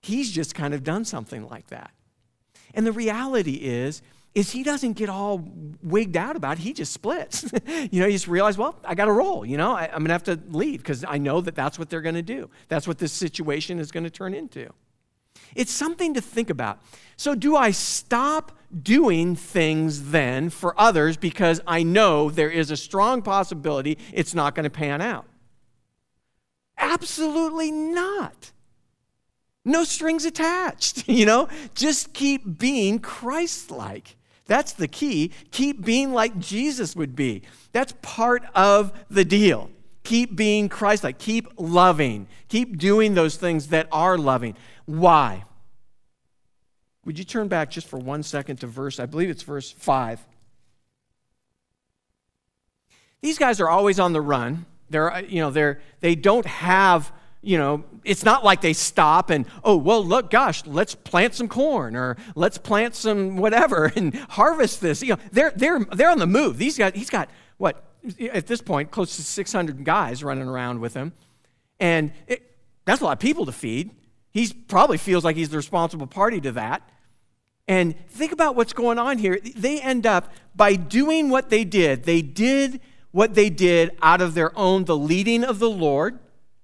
He's 0.00 0.30
just 0.30 0.54
kind 0.54 0.74
of 0.74 0.84
done 0.84 1.04
something 1.04 1.48
like 1.48 1.66
that. 1.68 1.90
And 2.74 2.86
the 2.86 2.92
reality 2.92 3.54
is 3.54 4.02
is 4.34 4.52
he 4.52 4.62
doesn't 4.62 4.92
get 4.92 5.08
all 5.08 5.44
wigged 5.82 6.16
out 6.16 6.36
about 6.36 6.58
it. 6.58 6.60
He 6.60 6.72
just 6.72 6.92
splits. 6.92 7.42
you 7.90 8.00
know, 8.00 8.06
he 8.06 8.12
just 8.12 8.28
realizes, 8.28 8.58
well, 8.58 8.78
I 8.84 8.94
got 8.94 9.06
to 9.06 9.12
roll. 9.12 9.44
You 9.44 9.56
know, 9.56 9.72
I, 9.72 9.86
am 9.86 10.04
going 10.04 10.06
to 10.06 10.12
have 10.12 10.22
to 10.24 10.38
leave 10.48 10.78
because 10.78 11.04
I 11.06 11.18
know 11.18 11.40
that 11.40 11.56
that's 11.56 11.78
what 11.78 11.90
they're 11.90 12.02
going 12.02 12.14
to 12.14 12.22
do. 12.22 12.48
That's 12.68 12.86
what 12.86 12.98
this 12.98 13.12
situation 13.12 13.80
is 13.80 13.90
going 13.90 14.04
to 14.04 14.10
turn 14.10 14.34
into. 14.34 14.72
It's 15.54 15.72
something 15.72 16.14
to 16.14 16.20
think 16.20 16.50
about. 16.50 16.80
So, 17.16 17.34
do 17.34 17.56
I 17.56 17.70
stop 17.72 18.52
doing 18.82 19.34
things 19.34 20.10
then 20.10 20.50
for 20.50 20.78
others 20.78 21.16
because 21.16 21.60
I 21.66 21.82
know 21.82 22.30
there 22.30 22.50
is 22.50 22.70
a 22.70 22.76
strong 22.76 23.22
possibility 23.22 23.98
it's 24.12 24.34
not 24.34 24.54
going 24.54 24.64
to 24.64 24.70
pan 24.70 25.00
out? 25.00 25.26
Absolutely 26.76 27.70
not. 27.70 28.52
No 29.64 29.84
strings 29.84 30.24
attached, 30.24 31.08
you 31.08 31.26
know? 31.26 31.48
Just 31.74 32.12
keep 32.14 32.58
being 32.58 32.98
Christ 32.98 33.70
like. 33.70 34.16
That's 34.46 34.72
the 34.72 34.88
key. 34.88 35.32
Keep 35.50 35.84
being 35.84 36.12
like 36.12 36.38
Jesus 36.38 36.96
would 36.96 37.14
be. 37.14 37.42
That's 37.72 37.92
part 38.00 38.44
of 38.54 38.92
the 39.10 39.24
deal. 39.24 39.70
Keep 40.04 40.36
being 40.36 40.70
Christ 40.70 41.04
like. 41.04 41.18
Keep 41.18 41.48
loving. 41.58 42.28
Keep 42.48 42.78
doing 42.78 43.12
those 43.12 43.36
things 43.36 43.66
that 43.68 43.88
are 43.92 44.16
loving. 44.16 44.56
Why? 44.88 45.44
Would 47.04 47.18
you 47.18 47.24
turn 47.26 47.48
back 47.48 47.70
just 47.70 47.86
for 47.86 47.98
one 47.98 48.22
second 48.22 48.56
to 48.60 48.66
verse, 48.66 48.98
I 48.98 49.04
believe 49.04 49.28
it's 49.28 49.42
verse 49.42 49.70
5. 49.70 50.26
These 53.20 53.36
guys 53.36 53.60
are 53.60 53.68
always 53.68 54.00
on 54.00 54.14
the 54.14 54.22
run. 54.22 54.64
They're, 54.88 55.12
uh, 55.12 55.20
you 55.20 55.42
know, 55.42 55.50
they're, 55.50 55.82
they 56.00 56.14
don't 56.14 56.46
have, 56.46 57.12
you 57.42 57.58
know, 57.58 57.84
it's 58.02 58.24
not 58.24 58.46
like 58.46 58.62
they 58.62 58.72
stop 58.72 59.28
and, 59.28 59.44
oh, 59.62 59.76
well, 59.76 60.02
look, 60.02 60.30
gosh, 60.30 60.64
let's 60.64 60.94
plant 60.94 61.34
some 61.34 61.48
corn 61.48 61.94
or 61.94 62.16
let's 62.34 62.56
plant 62.56 62.94
some 62.94 63.36
whatever 63.36 63.92
and 63.94 64.14
harvest 64.14 64.80
this. 64.80 65.02
You 65.02 65.16
know, 65.16 65.18
they're, 65.32 65.52
they're, 65.54 65.80
they're 65.80 66.10
on 66.10 66.18
the 66.18 66.26
move. 66.26 66.56
These 66.56 66.78
guys, 66.78 66.92
he's 66.94 67.10
got, 67.10 67.28
what, 67.58 67.84
at 68.32 68.46
this 68.46 68.62
point, 68.62 68.90
close 68.90 69.16
to 69.16 69.22
600 69.22 69.84
guys 69.84 70.24
running 70.24 70.48
around 70.48 70.80
with 70.80 70.94
him. 70.94 71.12
And 71.78 72.10
it, 72.26 72.56
that's 72.86 73.02
a 73.02 73.04
lot 73.04 73.12
of 73.12 73.18
people 73.18 73.44
to 73.44 73.52
feed. 73.52 73.90
He 74.38 74.52
probably 74.52 74.98
feels 74.98 75.24
like 75.24 75.34
he's 75.34 75.48
the 75.48 75.56
responsible 75.56 76.06
party 76.06 76.40
to 76.42 76.52
that. 76.52 76.88
And 77.66 77.98
think 78.08 78.30
about 78.30 78.54
what's 78.54 78.72
going 78.72 78.96
on 78.96 79.18
here. 79.18 79.40
They 79.56 79.80
end 79.80 80.06
up, 80.06 80.32
by 80.54 80.76
doing 80.76 81.28
what 81.28 81.50
they 81.50 81.64
did, 81.64 82.04
they 82.04 82.22
did 82.22 82.80
what 83.10 83.34
they 83.34 83.50
did 83.50 83.96
out 84.00 84.20
of 84.20 84.34
their 84.34 84.56
own, 84.56 84.84
the 84.84 84.96
leading 84.96 85.42
of 85.42 85.58
the 85.58 85.68
Lord. 85.68 86.20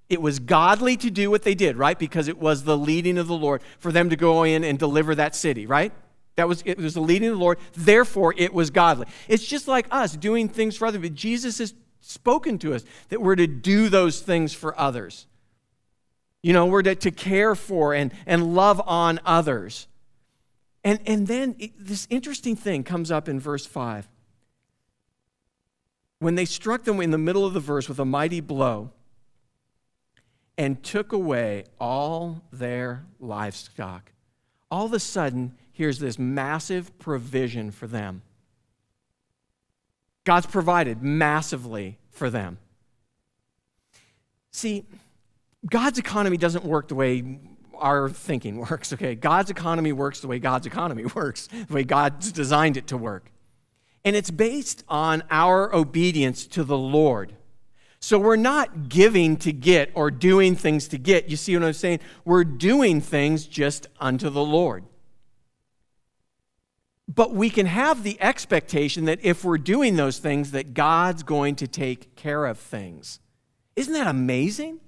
It 0.08 0.22
was 0.22 0.38
godly 0.38 0.96
to 0.98 1.10
do 1.10 1.32
what 1.32 1.42
they 1.42 1.56
did, 1.56 1.76
right? 1.76 1.98
Because 1.98 2.28
it 2.28 2.38
was 2.38 2.62
the 2.62 2.78
leading 2.78 3.18
of 3.18 3.26
the 3.26 3.34
Lord 3.34 3.60
for 3.80 3.90
them 3.90 4.08
to 4.10 4.16
go 4.16 4.44
in 4.44 4.62
and 4.62 4.78
deliver 4.78 5.16
that 5.16 5.34
city, 5.34 5.66
right? 5.66 5.92
That 6.36 6.46
was 6.46 6.62
it 6.64 6.78
was 6.78 6.94
the 6.94 7.00
leading 7.00 7.30
of 7.30 7.38
the 7.38 7.42
Lord, 7.42 7.58
therefore 7.72 8.34
it 8.36 8.54
was 8.54 8.70
godly. 8.70 9.08
It's 9.26 9.44
just 9.44 9.66
like 9.66 9.88
us 9.90 10.16
doing 10.16 10.48
things 10.48 10.76
for 10.76 10.86
others, 10.86 11.02
but 11.02 11.14
Jesus 11.14 11.58
has 11.58 11.74
spoken 12.00 12.56
to 12.58 12.72
us 12.74 12.84
that 13.08 13.20
we're 13.20 13.36
to 13.36 13.48
do 13.48 13.88
those 13.88 14.20
things 14.20 14.52
for 14.52 14.78
others. 14.78 15.26
You 16.44 16.52
know, 16.52 16.66
we're 16.66 16.82
to, 16.82 16.94
to 16.94 17.10
care 17.10 17.54
for 17.54 17.94
and, 17.94 18.12
and 18.26 18.54
love 18.54 18.78
on 18.86 19.18
others. 19.24 19.88
And, 20.84 21.00
and 21.06 21.26
then 21.26 21.56
it, 21.58 21.72
this 21.78 22.06
interesting 22.10 22.54
thing 22.54 22.84
comes 22.84 23.10
up 23.10 23.30
in 23.30 23.40
verse 23.40 23.64
5. 23.64 24.06
When 26.18 26.34
they 26.34 26.44
struck 26.44 26.84
them 26.84 27.00
in 27.00 27.12
the 27.12 27.18
middle 27.18 27.46
of 27.46 27.54
the 27.54 27.60
verse 27.60 27.88
with 27.88 27.98
a 27.98 28.04
mighty 28.04 28.40
blow 28.40 28.90
and 30.58 30.82
took 30.82 31.12
away 31.14 31.64
all 31.80 32.42
their 32.52 33.06
livestock, 33.18 34.12
all 34.70 34.84
of 34.84 34.92
a 34.92 35.00
sudden, 35.00 35.54
here's 35.72 35.98
this 35.98 36.18
massive 36.18 36.98
provision 36.98 37.70
for 37.70 37.86
them. 37.86 38.20
God's 40.24 40.44
provided 40.44 41.02
massively 41.02 41.96
for 42.10 42.28
them. 42.28 42.58
See, 44.50 44.84
God's 45.68 45.98
economy 45.98 46.36
doesn't 46.36 46.64
work 46.64 46.88
the 46.88 46.94
way 46.94 47.38
our 47.78 48.08
thinking 48.08 48.58
works, 48.58 48.92
okay? 48.92 49.14
God's 49.14 49.50
economy 49.50 49.92
works 49.92 50.20
the 50.20 50.28
way 50.28 50.38
God's 50.38 50.66
economy 50.66 51.04
works, 51.14 51.48
the 51.48 51.72
way 51.72 51.84
God's 51.84 52.32
designed 52.32 52.76
it 52.76 52.86
to 52.88 52.96
work. 52.96 53.30
And 54.04 54.14
it's 54.14 54.30
based 54.30 54.84
on 54.88 55.22
our 55.30 55.74
obedience 55.74 56.46
to 56.48 56.64
the 56.64 56.76
Lord. 56.76 57.34
So 58.00 58.18
we're 58.18 58.36
not 58.36 58.90
giving 58.90 59.38
to 59.38 59.52
get 59.52 59.90
or 59.94 60.10
doing 60.10 60.56
things 60.56 60.88
to 60.88 60.98
get. 60.98 61.30
You 61.30 61.36
see 61.38 61.56
what 61.56 61.64
I'm 61.64 61.72
saying? 61.72 62.00
We're 62.26 62.44
doing 62.44 63.00
things 63.00 63.46
just 63.46 63.86
unto 63.98 64.28
the 64.28 64.44
Lord. 64.44 64.84
But 67.08 67.32
we 67.32 67.48
can 67.48 67.64
have 67.64 68.02
the 68.02 68.20
expectation 68.20 69.06
that 69.06 69.20
if 69.22 69.42
we're 69.42 69.56
doing 69.56 69.96
those 69.96 70.18
things, 70.18 70.50
that 70.50 70.74
God's 70.74 71.22
going 71.22 71.56
to 71.56 71.66
take 71.66 72.14
care 72.14 72.44
of 72.44 72.58
things. 72.58 73.20
Isn't 73.74 73.94
that 73.94 74.06
amazing? 74.06 74.80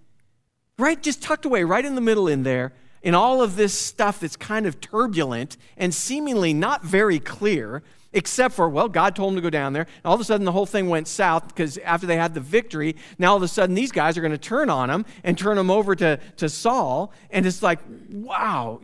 Right? 0.78 1.02
Just 1.02 1.22
tucked 1.22 1.44
away 1.44 1.64
right 1.64 1.84
in 1.84 1.94
the 1.94 2.00
middle 2.00 2.28
in 2.28 2.42
there, 2.42 2.72
in 3.02 3.14
all 3.14 3.42
of 3.42 3.56
this 3.56 3.72
stuff 3.72 4.20
that's 4.20 4.36
kind 4.36 4.66
of 4.66 4.80
turbulent 4.80 5.56
and 5.76 5.94
seemingly 5.94 6.52
not 6.52 6.84
very 6.84 7.18
clear, 7.18 7.82
except 8.12 8.54
for, 8.54 8.68
well, 8.68 8.88
God 8.88 9.16
told 9.16 9.30
them 9.30 9.36
to 9.36 9.42
go 9.42 9.50
down 9.50 9.72
there. 9.72 9.82
And 9.82 10.04
all 10.04 10.14
of 10.14 10.20
a 10.20 10.24
sudden, 10.24 10.44
the 10.44 10.52
whole 10.52 10.66
thing 10.66 10.88
went 10.88 11.08
south 11.08 11.48
because 11.48 11.78
after 11.78 12.06
they 12.06 12.16
had 12.16 12.34
the 12.34 12.40
victory, 12.40 12.96
now 13.18 13.30
all 13.30 13.36
of 13.36 13.42
a 13.42 13.48
sudden, 13.48 13.74
these 13.74 13.92
guys 13.92 14.18
are 14.18 14.20
going 14.20 14.32
to 14.32 14.38
turn 14.38 14.68
on 14.68 14.88
them 14.88 15.06
and 15.24 15.38
turn 15.38 15.56
them 15.56 15.70
over 15.70 15.94
to, 15.96 16.18
to 16.36 16.48
Saul. 16.48 17.12
And 17.30 17.46
it's 17.46 17.62
like, 17.62 17.78
wow, 18.10 18.80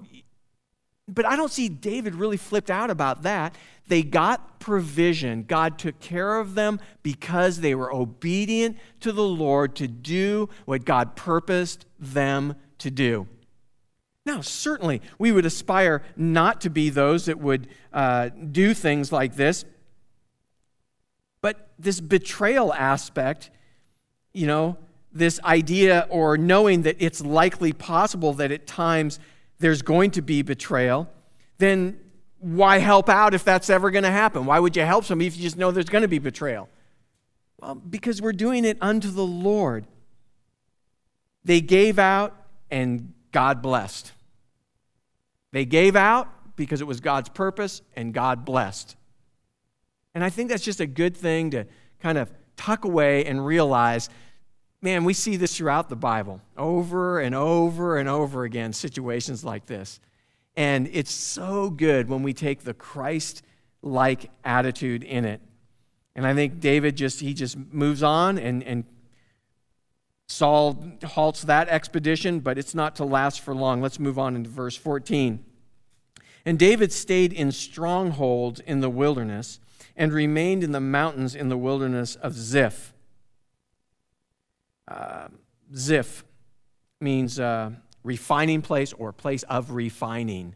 but 1.08 1.26
I 1.26 1.36
don't 1.36 1.52
see 1.52 1.68
David 1.68 2.14
really 2.14 2.36
flipped 2.36 2.70
out 2.70 2.90
about 2.90 3.22
that. 3.22 3.54
They 3.88 4.02
got 4.02 4.60
provision. 4.60 5.44
God 5.44 5.78
took 5.78 5.98
care 6.00 6.38
of 6.38 6.54
them 6.54 6.80
because 7.02 7.60
they 7.60 7.74
were 7.74 7.92
obedient 7.92 8.78
to 9.00 9.12
the 9.12 9.24
Lord 9.24 9.74
to 9.76 9.88
do 9.88 10.48
what 10.64 10.84
God 10.84 11.16
purposed 11.16 11.86
them 11.98 12.54
to 12.78 12.90
do. 12.90 13.26
Now, 14.24 14.40
certainly, 14.40 15.02
we 15.18 15.32
would 15.32 15.44
aspire 15.44 16.02
not 16.16 16.60
to 16.60 16.70
be 16.70 16.90
those 16.90 17.24
that 17.24 17.40
would 17.40 17.68
uh, 17.92 18.28
do 18.28 18.72
things 18.72 19.10
like 19.10 19.34
this. 19.34 19.64
But 21.40 21.70
this 21.76 22.00
betrayal 22.00 22.72
aspect, 22.72 23.50
you 24.32 24.46
know, 24.46 24.78
this 25.12 25.40
idea 25.42 26.06
or 26.08 26.38
knowing 26.38 26.82
that 26.82 26.96
it's 27.00 27.20
likely 27.20 27.72
possible 27.72 28.32
that 28.34 28.52
at 28.52 28.66
times 28.66 29.18
there's 29.58 29.82
going 29.82 30.12
to 30.12 30.22
be 30.22 30.42
betrayal, 30.42 31.10
then 31.58 31.98
why 32.42 32.78
help 32.78 33.08
out 33.08 33.34
if 33.34 33.44
that's 33.44 33.70
ever 33.70 33.90
going 33.90 34.04
to 34.04 34.10
happen? 34.10 34.44
Why 34.44 34.58
would 34.58 34.76
you 34.76 34.82
help 34.82 35.04
somebody 35.04 35.28
if 35.28 35.36
you 35.36 35.42
just 35.42 35.56
know 35.56 35.70
there's 35.70 35.88
going 35.88 36.02
to 36.02 36.08
be 36.08 36.18
betrayal? 36.18 36.68
Well, 37.60 37.76
because 37.76 38.20
we're 38.20 38.32
doing 38.32 38.64
it 38.64 38.76
unto 38.80 39.10
the 39.10 39.24
Lord. 39.24 39.86
They 41.44 41.60
gave 41.60 41.98
out 41.98 42.36
and 42.70 43.14
God 43.30 43.62
blessed. 43.62 44.12
They 45.52 45.64
gave 45.64 45.94
out 45.94 46.28
because 46.56 46.80
it 46.80 46.86
was 46.86 47.00
God's 47.00 47.28
purpose 47.28 47.80
and 47.94 48.12
God 48.12 48.44
blessed. 48.44 48.96
And 50.14 50.24
I 50.24 50.30
think 50.30 50.50
that's 50.50 50.64
just 50.64 50.80
a 50.80 50.86
good 50.86 51.16
thing 51.16 51.52
to 51.52 51.66
kind 52.00 52.18
of 52.18 52.30
tuck 52.56 52.84
away 52.84 53.24
and 53.24 53.44
realize 53.46 54.10
man, 54.82 55.04
we 55.04 55.14
see 55.14 55.36
this 55.36 55.56
throughout 55.56 55.88
the 55.88 55.96
Bible 55.96 56.40
over 56.58 57.20
and 57.20 57.34
over 57.34 57.96
and 57.98 58.08
over 58.08 58.42
again, 58.42 58.72
situations 58.72 59.44
like 59.44 59.66
this. 59.66 60.00
And 60.56 60.88
it's 60.92 61.12
so 61.12 61.70
good 61.70 62.08
when 62.08 62.22
we 62.22 62.34
take 62.34 62.64
the 62.64 62.74
Christ 62.74 63.42
like 63.80 64.30
attitude 64.44 65.02
in 65.02 65.24
it. 65.24 65.40
And 66.14 66.26
I 66.26 66.34
think 66.34 66.60
David 66.60 66.96
just, 66.96 67.20
he 67.20 67.32
just 67.32 67.56
moves 67.56 68.02
on 68.02 68.38
and, 68.38 68.62
and 68.62 68.84
Saul 70.26 70.82
halts 71.04 71.42
that 71.42 71.68
expedition, 71.68 72.40
but 72.40 72.58
it's 72.58 72.74
not 72.74 72.96
to 72.96 73.04
last 73.04 73.40
for 73.40 73.54
long. 73.54 73.80
Let's 73.80 73.98
move 73.98 74.18
on 74.18 74.36
into 74.36 74.50
verse 74.50 74.76
14. 74.76 75.44
And 76.44 76.58
David 76.58 76.92
stayed 76.92 77.32
in 77.32 77.52
strongholds 77.52 78.60
in 78.60 78.80
the 78.80 78.90
wilderness 78.90 79.60
and 79.96 80.12
remained 80.12 80.64
in 80.64 80.72
the 80.72 80.80
mountains 80.80 81.34
in 81.34 81.48
the 81.48 81.56
wilderness 81.56 82.16
of 82.16 82.34
Ziph. 82.34 82.94
Uh, 84.88 85.28
Ziph 85.74 86.24
means 87.00 87.38
uh, 87.38 87.70
refining 88.02 88.62
place 88.62 88.92
or 88.92 89.12
place 89.12 89.42
of 89.44 89.70
refining. 89.70 90.54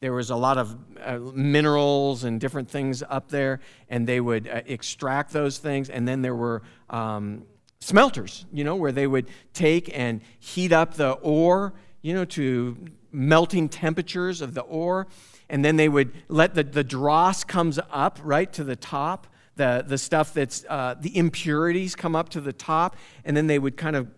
There 0.00 0.12
was 0.12 0.30
a 0.30 0.36
lot 0.36 0.58
of 0.58 0.76
uh, 1.02 1.18
minerals 1.34 2.24
and 2.24 2.40
different 2.40 2.70
things 2.70 3.02
up 3.08 3.28
there, 3.28 3.60
and 3.88 4.06
they 4.06 4.20
would 4.20 4.46
uh, 4.46 4.62
extract 4.66 5.32
those 5.32 5.58
things. 5.58 5.88
And 5.88 6.06
then 6.06 6.22
there 6.22 6.34
were 6.34 6.62
um, 6.90 7.44
smelters, 7.80 8.44
you 8.52 8.62
know, 8.62 8.76
where 8.76 8.92
they 8.92 9.06
would 9.06 9.26
take 9.54 9.96
and 9.96 10.20
heat 10.38 10.72
up 10.72 10.94
the 10.94 11.12
ore, 11.12 11.72
you 12.02 12.14
know, 12.14 12.24
to 12.26 12.76
melting 13.10 13.68
temperatures 13.68 14.42
of 14.42 14.54
the 14.54 14.60
ore. 14.60 15.06
And 15.48 15.64
then 15.64 15.76
they 15.76 15.88
would 15.88 16.12
let 16.28 16.54
the, 16.54 16.64
the 16.64 16.84
dross 16.84 17.42
comes 17.42 17.78
up, 17.90 18.18
right, 18.22 18.52
to 18.52 18.64
the 18.64 18.76
top 18.76 19.28
the, 19.56 19.84
the 19.86 19.98
stuff 19.98 20.34
that's 20.34 20.64
uh, 20.68 20.94
the 21.00 21.16
impurities 21.16 21.96
come 21.96 22.14
up 22.14 22.28
to 22.30 22.40
the 22.40 22.52
top, 22.52 22.96
and 23.24 23.36
then 23.36 23.46
they 23.46 23.58
would 23.58 23.76
kind 23.76 23.96
of 23.96 24.08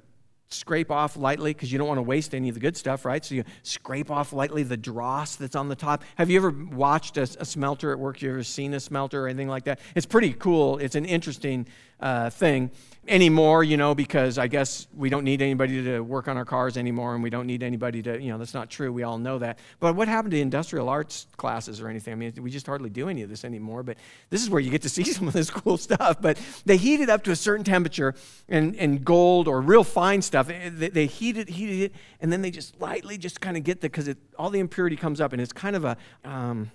scrape 0.50 0.90
off 0.90 1.16
lightly 1.16 1.52
because 1.52 1.70
you 1.70 1.78
don't 1.78 1.88
want 1.88 1.98
to 1.98 2.02
waste 2.02 2.34
any 2.34 2.48
of 2.48 2.54
the 2.54 2.60
good 2.60 2.76
stuff, 2.76 3.04
right? 3.04 3.24
So 3.24 3.34
you 3.34 3.44
scrape 3.62 4.10
off 4.10 4.32
lightly 4.32 4.62
the 4.62 4.76
dross 4.76 5.36
that's 5.36 5.56
on 5.56 5.68
the 5.68 5.76
top. 5.76 6.04
Have 6.16 6.30
you 6.30 6.38
ever 6.38 6.50
watched 6.50 7.16
a, 7.16 7.22
a 7.22 7.44
smelter 7.44 7.92
at 7.92 7.98
work? 7.98 8.22
You 8.22 8.30
ever 8.30 8.42
seen 8.42 8.74
a 8.74 8.80
smelter 8.80 9.24
or 9.24 9.28
anything 9.28 9.48
like 9.48 9.64
that? 9.64 9.80
It's 9.94 10.06
pretty 10.06 10.32
cool. 10.32 10.78
It's 10.78 10.94
an 10.94 11.04
interesting 11.04 11.66
uh, 12.00 12.30
thing 12.30 12.70
anymore, 13.08 13.64
you 13.64 13.76
know, 13.76 13.94
because 13.94 14.38
I 14.38 14.46
guess 14.46 14.86
we 14.94 15.08
don't 15.08 15.24
need 15.24 15.40
anybody 15.42 15.82
to 15.84 16.00
work 16.00 16.28
on 16.28 16.36
our 16.36 16.44
cars 16.44 16.76
anymore 16.76 17.14
and 17.14 17.22
we 17.22 17.30
don't 17.30 17.46
need 17.46 17.62
anybody 17.62 18.02
to, 18.02 18.20
you 18.20 18.30
know, 18.30 18.38
that's 18.38 18.54
not 18.54 18.70
true. 18.70 18.92
We 18.92 19.02
all 19.02 19.18
know 19.18 19.38
that. 19.38 19.58
But 19.80 19.96
what 19.96 20.08
happened 20.08 20.32
to 20.32 20.40
industrial 20.40 20.88
arts 20.88 21.26
classes 21.36 21.80
or 21.80 21.88
anything? 21.88 22.12
I 22.12 22.16
mean, 22.16 22.32
we 22.40 22.50
just 22.50 22.66
hardly 22.66 22.90
do 22.90 23.08
any 23.08 23.22
of 23.22 23.30
this 23.30 23.44
anymore, 23.44 23.82
but 23.82 23.96
this 24.30 24.42
is 24.42 24.50
where 24.50 24.60
you 24.60 24.70
get 24.70 24.82
to 24.82 24.88
see 24.88 25.04
some 25.12 25.26
of 25.26 25.34
this 25.34 25.50
cool 25.50 25.78
stuff. 25.78 26.20
But 26.20 26.38
they 26.66 26.76
heat 26.76 27.00
it 27.00 27.08
up 27.08 27.24
to 27.24 27.30
a 27.30 27.36
certain 27.36 27.64
temperature 27.64 28.14
and, 28.48 28.76
and 28.76 29.04
gold 29.04 29.48
or 29.48 29.60
real 29.60 29.84
fine 29.84 30.22
stuff, 30.22 30.48
they, 30.48 30.88
they 30.90 31.06
heat 31.06 31.36
it, 31.36 31.48
heat 31.48 31.84
it, 31.84 31.92
and 32.20 32.32
then 32.32 32.42
they 32.42 32.50
just 32.50 32.80
lightly 32.80 33.18
just 33.18 33.40
kind 33.40 33.56
of 33.56 33.64
get 33.64 33.80
the, 33.80 33.88
because 33.88 34.08
all 34.38 34.50
the 34.50 34.60
impurity 34.60 34.96
comes 34.96 35.20
up 35.20 35.32
and 35.32 35.40
it's 35.40 35.52
kind 35.52 35.76
of 35.76 35.84
a, 35.84 35.96
um, 36.24 36.70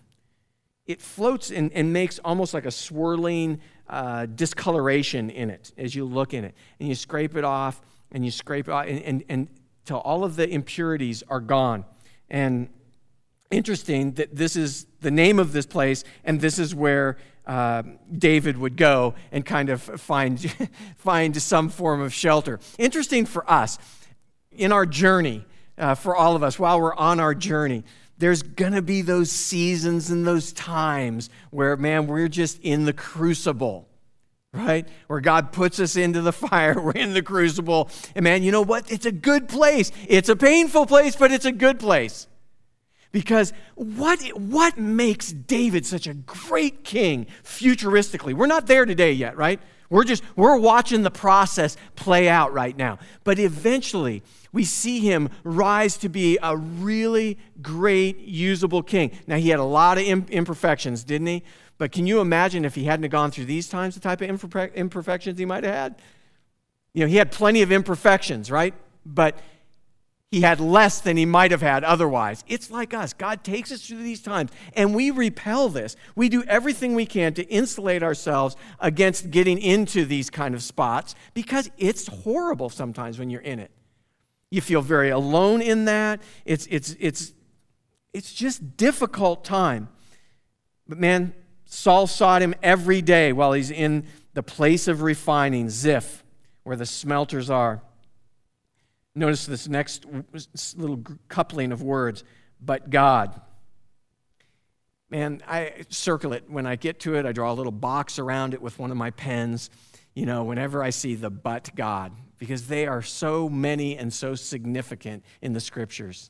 it 0.85 1.01
floats 1.01 1.49
and, 1.49 1.71
and 1.73 1.93
makes 1.93 2.19
almost 2.19 2.53
like 2.53 2.65
a 2.65 2.71
swirling 2.71 3.61
uh, 3.89 4.25
discoloration 4.25 5.29
in 5.29 5.49
it 5.49 5.71
as 5.77 5.93
you 5.95 6.05
look 6.05 6.33
in 6.33 6.43
it. 6.43 6.55
And 6.79 6.89
you 6.89 6.95
scrape 6.95 7.35
it 7.35 7.43
off 7.43 7.81
and 8.11 8.23
you 8.23 8.31
scrape 8.31 8.67
it 8.67 8.71
off 8.71 8.85
and, 8.87 9.01
and, 9.03 9.23
and 9.29 9.47
till 9.85 9.97
all 9.97 10.23
of 10.23 10.35
the 10.35 10.47
impurities 10.47 11.23
are 11.27 11.41
gone. 11.41 11.85
And 12.29 12.69
interesting 13.51 14.13
that 14.13 14.35
this 14.35 14.55
is 14.55 14.87
the 15.01 15.11
name 15.11 15.39
of 15.39 15.51
this 15.51 15.65
place, 15.65 16.03
and 16.23 16.39
this 16.41 16.57
is 16.57 16.73
where 16.73 17.17
uh, 17.45 17.83
David 18.17 18.57
would 18.57 18.77
go 18.77 19.15
and 19.31 19.45
kind 19.45 19.69
of 19.69 19.81
find, 19.81 20.39
find 20.97 21.39
some 21.41 21.69
form 21.69 22.01
of 22.01 22.13
shelter. 22.13 22.59
Interesting 22.77 23.25
for 23.25 23.49
us 23.49 23.77
in 24.51 24.71
our 24.71 24.85
journey, 24.85 25.45
uh, 25.77 25.95
for 25.95 26.15
all 26.15 26.35
of 26.35 26.43
us, 26.43 26.57
while 26.57 26.79
we're 26.79 26.95
on 26.95 27.19
our 27.19 27.35
journey 27.35 27.83
there's 28.23 28.41
going 28.41 28.71
to 28.71 28.81
be 28.81 29.01
those 29.01 29.29
seasons 29.29 30.09
and 30.09 30.25
those 30.25 30.53
times 30.53 31.29
where, 31.49 31.75
man, 31.75 32.07
we're 32.07 32.29
just 32.29 32.57
in 32.61 32.85
the 32.85 32.93
crucible, 32.93 33.85
right? 34.53 34.87
Where 35.07 35.19
God 35.19 35.51
puts 35.51 35.77
us 35.81 35.97
into 35.97 36.21
the 36.21 36.31
fire, 36.31 36.79
we're 36.79 36.91
in 36.91 37.13
the 37.13 37.21
crucible. 37.21 37.89
And, 38.15 38.23
man, 38.23 38.41
you 38.41 38.53
know 38.53 38.61
what? 38.61 38.89
It's 38.89 39.05
a 39.05 39.11
good 39.11 39.49
place. 39.49 39.91
It's 40.07 40.29
a 40.29 40.37
painful 40.37 40.85
place, 40.85 41.17
but 41.17 41.33
it's 41.33 41.43
a 41.43 41.51
good 41.51 41.79
place. 41.79 42.27
Because 43.11 43.51
what, 43.75 44.21
what 44.29 44.77
makes 44.77 45.33
David 45.33 45.85
such 45.85 46.07
a 46.07 46.13
great 46.13 46.85
king 46.85 47.27
futuristically? 47.43 48.33
We're 48.33 48.47
not 48.47 48.67
there 48.67 48.85
today 48.85 49.11
yet, 49.11 49.35
right? 49.35 49.59
We're 49.89 50.05
just, 50.05 50.23
we're 50.37 50.57
watching 50.57 51.03
the 51.03 51.11
process 51.11 51.75
play 51.97 52.29
out 52.29 52.53
right 52.53 52.77
now. 52.77 52.99
But 53.25 53.37
eventually, 53.37 54.23
we 54.53 54.63
see 54.63 54.99
him 54.99 55.29
rise 55.43 55.97
to 55.97 56.07
be 56.07 56.37
a 56.41 56.55
really 56.55 57.37
great, 57.61 58.19
usable 58.19 58.83
king. 58.83 59.11
Now, 59.27 59.35
he 59.35 59.49
had 59.49 59.59
a 59.59 59.63
lot 59.63 59.97
of 59.97 60.05
imperfections, 60.05 61.03
didn't 61.03 61.27
he? 61.27 61.43
But 61.79 61.91
can 61.91 62.07
you 62.07 62.21
imagine 62.21 62.63
if 62.63 62.75
he 62.75 62.85
hadn't 62.85 63.09
gone 63.09 63.31
through 63.31 63.45
these 63.45 63.67
times, 63.67 63.95
the 63.95 63.99
type 63.99 64.21
of 64.21 64.29
imperfections 64.75 65.39
he 65.39 65.45
might 65.45 65.63
have 65.63 65.73
had? 65.73 66.01
You 66.93 67.01
know, 67.01 67.07
he 67.07 67.17
had 67.17 67.31
plenty 67.31 67.63
of 67.63 67.71
imperfections, 67.71 68.51
right? 68.51 68.75
But 69.05 69.39
he 70.29 70.41
had 70.41 70.59
less 70.59 71.01
than 71.01 71.17
he 71.17 71.25
might 71.25 71.51
have 71.51 71.61
had 71.61 71.83
otherwise. 71.83 72.43
It's 72.47 72.69
like 72.69 72.93
us. 72.93 73.13
God 73.13 73.43
takes 73.43 73.71
us 73.71 73.85
through 73.85 74.03
these 74.03 74.21
times, 74.21 74.51
and 74.75 74.95
we 74.95 75.09
repel 75.11 75.69
this. 75.69 75.95
We 76.15 76.29
do 76.29 76.43
everything 76.43 76.93
we 76.93 77.05
can 77.07 77.33
to 77.33 77.43
insulate 77.49 78.03
ourselves 78.03 78.55
against 78.79 79.31
getting 79.31 79.59
into 79.59 80.05
these 80.05 80.29
kind 80.29 80.53
of 80.53 80.61
spots 80.61 81.15
because 81.33 81.71
it's 81.77 82.07
horrible 82.07 82.69
sometimes 82.69 83.17
when 83.17 83.31
you're 83.31 83.41
in 83.41 83.59
it. 83.59 83.71
You 84.53 84.61
feel 84.61 84.83
very 84.83 85.09
alone 85.09 85.63
in 85.63 85.85
that. 85.85 86.21
It's, 86.45 86.67
it's, 86.69 86.95
it's, 86.99 87.33
it's 88.13 88.31
just 88.31 88.77
difficult 88.77 89.43
time. 89.43 89.89
But 90.87 90.99
man, 90.99 91.33
Saul 91.65 92.05
sought 92.05 92.43
him 92.43 92.53
every 92.61 93.01
day 93.01 93.33
while 93.33 93.53
he's 93.53 93.71
in 93.71 94.05
the 94.35 94.43
place 94.43 94.87
of 94.87 95.01
refining, 95.01 95.71
Ziph, 95.71 96.23
where 96.61 96.75
the 96.75 96.85
smelters 96.85 97.49
are. 97.49 97.81
Notice 99.15 99.47
this 99.47 99.67
next 99.67 100.05
little 100.77 101.01
coupling 101.29 101.71
of 101.71 101.81
words, 101.81 102.23
but 102.61 102.91
God. 102.91 103.41
Man, 105.09 105.41
I 105.47 105.85
circle 105.89 106.31
it. 106.33 106.47
When 106.47 106.67
I 106.67 106.75
get 106.75 106.99
to 106.99 107.15
it, 107.15 107.25
I 107.25 107.31
draw 107.31 107.51
a 107.51 107.55
little 107.55 107.71
box 107.71 108.19
around 108.19 108.53
it 108.53 108.61
with 108.61 108.77
one 108.77 108.91
of 108.91 108.97
my 108.97 109.09
pens, 109.09 109.71
you 110.13 110.27
know, 110.27 110.43
whenever 110.43 110.83
I 110.83 110.91
see 110.91 111.15
the 111.15 111.31
but 111.31 111.71
God, 111.75 112.11
because 112.43 112.67
they 112.67 112.85
are 112.85 113.01
so 113.01 113.47
many 113.47 113.97
and 113.97 114.11
so 114.11 114.35
significant 114.35 115.23
in 115.41 115.53
the 115.53 115.61
scriptures. 115.61 116.29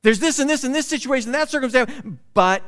There's 0.00 0.18
this 0.18 0.38
and 0.38 0.48
this 0.48 0.64
and 0.64 0.74
this 0.74 0.86
situation, 0.86 1.32
that 1.32 1.50
circumstance, 1.50 1.92
but 2.32 2.62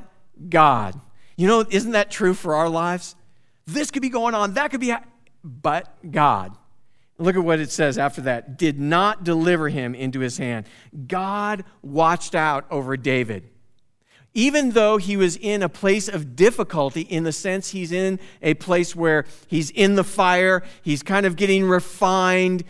God. 0.50 1.00
You 1.34 1.46
know, 1.46 1.64
isn't 1.70 1.92
that 1.92 2.10
true 2.10 2.34
for 2.34 2.54
our 2.54 2.68
lives? 2.68 3.16
This 3.64 3.90
could 3.90 4.02
be 4.02 4.10
going 4.10 4.34
on, 4.34 4.52
that 4.54 4.70
could 4.70 4.80
be, 4.80 4.94
but 5.42 5.88
God. 6.12 6.54
Look 7.16 7.34
at 7.34 7.42
what 7.42 7.60
it 7.60 7.70
says 7.70 7.96
after 7.96 8.20
that. 8.22 8.58
Did 8.58 8.78
not 8.78 9.24
deliver 9.24 9.70
him 9.70 9.94
into 9.94 10.20
his 10.20 10.36
hand. 10.36 10.66
God 11.06 11.64
watched 11.80 12.34
out 12.34 12.66
over 12.70 12.98
David. 12.98 13.48
Even 14.34 14.70
though 14.70 14.98
he 14.98 15.16
was 15.16 15.36
in 15.36 15.62
a 15.62 15.68
place 15.68 16.08
of 16.08 16.36
difficulty, 16.36 17.02
in 17.02 17.24
the 17.24 17.32
sense 17.32 17.70
he's 17.70 17.92
in 17.92 18.18
a 18.42 18.54
place 18.54 18.96
where 18.96 19.24
he's 19.46 19.70
in 19.70 19.94
the 19.94 20.04
fire, 20.04 20.62
he's 20.82 21.02
kind 21.02 21.26
of 21.26 21.36
getting 21.36 21.64
refined, 21.64 22.64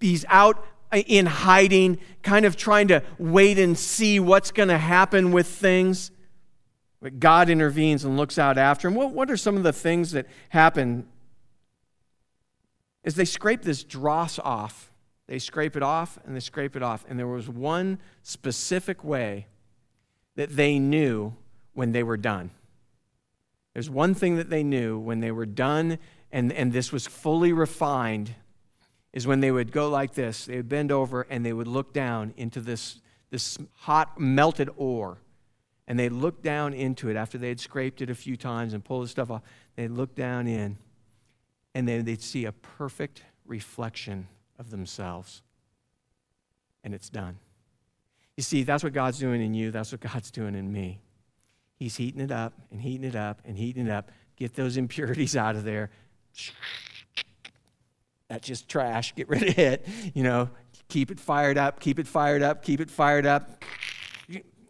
he's 0.00 0.24
out 0.28 0.64
in 0.92 1.26
hiding, 1.26 1.98
kind 2.22 2.44
of 2.44 2.56
trying 2.56 2.88
to 2.88 3.02
wait 3.18 3.58
and 3.58 3.78
see 3.78 4.20
what's 4.20 4.50
going 4.50 4.68
to 4.68 4.78
happen 4.78 5.32
with 5.32 5.46
things. 5.46 6.10
But 7.00 7.20
God 7.20 7.48
intervenes 7.50 8.04
and 8.04 8.16
looks 8.16 8.38
out 8.38 8.58
after 8.58 8.88
him. 8.88 8.94
What, 8.94 9.12
what 9.12 9.30
are 9.30 9.36
some 9.36 9.56
of 9.56 9.62
the 9.62 9.72
things 9.72 10.12
that 10.12 10.26
happen 10.48 11.06
as 13.04 13.14
they 13.14 13.24
scrape 13.24 13.62
this 13.62 13.84
dross 13.84 14.38
off? 14.38 14.90
They 15.26 15.38
scrape 15.38 15.76
it 15.76 15.82
off 15.82 16.18
and 16.24 16.34
they 16.34 16.40
scrape 16.40 16.74
it 16.74 16.82
off. 16.82 17.04
And 17.08 17.18
there 17.18 17.26
was 17.26 17.48
one 17.48 17.98
specific 18.22 19.04
way 19.04 19.46
that 20.36 20.56
they 20.56 20.78
knew 20.78 21.34
when 21.74 21.92
they 21.92 22.02
were 22.02 22.16
done. 22.16 22.50
There's 23.74 23.90
one 23.90 24.14
thing 24.14 24.36
that 24.36 24.50
they 24.50 24.64
knew 24.64 24.98
when 24.98 25.20
they 25.20 25.30
were 25.30 25.46
done 25.46 25.98
and, 26.32 26.52
and 26.52 26.72
this 26.72 26.92
was 26.92 27.06
fully 27.06 27.52
refined 27.52 28.34
is 29.12 29.26
when 29.26 29.40
they 29.40 29.50
would 29.50 29.72
go 29.72 29.88
like 29.88 30.14
this. 30.14 30.46
They 30.46 30.56
would 30.56 30.68
bend 30.68 30.92
over 30.92 31.22
and 31.22 31.44
they 31.44 31.52
would 31.52 31.66
look 31.68 31.92
down 31.92 32.34
into 32.36 32.60
this, 32.60 33.00
this 33.30 33.58
hot, 33.74 34.18
melted 34.20 34.70
ore 34.76 35.18
and 35.88 35.98
they'd 35.98 36.12
look 36.12 36.42
down 36.42 36.74
into 36.74 37.08
it 37.08 37.16
after 37.16 37.38
they 37.38 37.48
had 37.48 37.58
scraped 37.58 38.02
it 38.02 38.10
a 38.10 38.14
few 38.14 38.36
times 38.36 38.74
and 38.74 38.84
pulled 38.84 39.04
the 39.04 39.08
stuff 39.08 39.30
off. 39.30 39.42
They'd 39.74 39.90
look 39.90 40.14
down 40.14 40.46
in, 40.46 40.76
and 41.74 41.88
then 41.88 42.04
they'd 42.04 42.20
see 42.20 42.44
a 42.44 42.52
perfect 42.52 43.22
reflection 43.46 44.28
of 44.58 44.68
themselves. 44.70 45.42
And 46.84 46.94
it's 46.94 47.08
done. 47.08 47.38
You 48.36 48.42
see, 48.42 48.64
that's 48.64 48.84
what 48.84 48.92
God's 48.92 49.18
doing 49.18 49.40
in 49.40 49.54
you, 49.54 49.70
that's 49.70 49.90
what 49.90 50.02
God's 50.02 50.30
doing 50.30 50.54
in 50.54 50.70
me. 50.70 51.00
He's 51.76 51.96
heating 51.96 52.20
it 52.20 52.30
up 52.30 52.52
and 52.70 52.82
heating 52.82 53.08
it 53.08 53.16
up 53.16 53.40
and 53.46 53.56
heating 53.56 53.86
it 53.86 53.90
up. 53.90 54.12
Get 54.36 54.54
those 54.54 54.76
impurities 54.76 55.36
out 55.38 55.56
of 55.56 55.64
there. 55.64 55.90
That's 58.28 58.46
just 58.46 58.68
trash. 58.68 59.14
Get 59.14 59.28
rid 59.28 59.42
of 59.42 59.58
it. 59.58 59.86
You 60.14 60.22
know, 60.22 60.50
keep 60.88 61.10
it 61.10 61.18
fired 61.18 61.58
up, 61.58 61.80
keep 61.80 61.98
it 61.98 62.06
fired 62.06 62.42
up, 62.42 62.62
keep 62.62 62.80
it 62.80 62.90
fired 62.90 63.26
up 63.26 63.64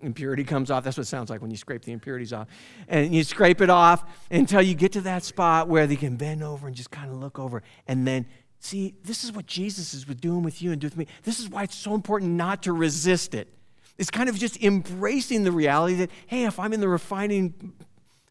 impurity 0.01 0.45
comes 0.45 0.71
off. 0.71 0.85
That's 0.85 0.97
what 0.97 1.03
it 1.03 1.07
sounds 1.07 1.31
like 1.31 1.41
when 1.43 1.51
you 1.51 1.57
scrape 1.57 1.83
the 1.83 1.93
impurities 1.93 2.33
off. 2.33 2.49
And 2.89 3.15
you 3.15 3.25
scrape 3.25 3.61
it 3.61 3.71
off 3.71 4.05
until 4.31 4.63
you 4.63 4.75
get 4.75 4.93
to 4.93 5.01
that 5.03 5.25
spot 5.25 5.69
where 5.69 5.87
they 5.87 5.97
can 5.97 6.17
bend 6.17 6.43
over 6.43 6.67
and 6.67 6.77
just 6.77 6.91
kind 6.91 7.11
of 7.11 7.17
look 7.17 7.39
over. 7.39 7.63
And 7.87 8.07
then, 8.07 8.27
see, 8.61 8.95
this 9.05 9.25
is 9.25 9.33
what 9.33 9.47
Jesus 9.47 9.95
is 9.95 10.05
doing 10.05 10.43
with 10.43 10.63
you 10.63 10.73
and 10.73 10.81
doing 10.81 10.91
with 10.91 10.99
me. 10.99 11.07
This 11.25 11.41
is 11.41 11.49
why 11.49 11.65
it's 11.65 11.77
so 11.77 11.95
important 11.95 12.33
not 12.33 12.63
to 12.65 12.73
resist 12.73 13.35
it. 13.35 13.53
It's 13.97 14.11
kind 14.11 14.29
of 14.29 14.39
just 14.39 14.63
embracing 14.63 15.43
the 15.43 15.53
reality 15.53 15.97
that, 15.97 16.11
hey, 16.29 16.45
if 16.45 16.61
I'm 16.61 16.73
in 16.73 16.81
the 16.81 16.89
refining 16.89 17.73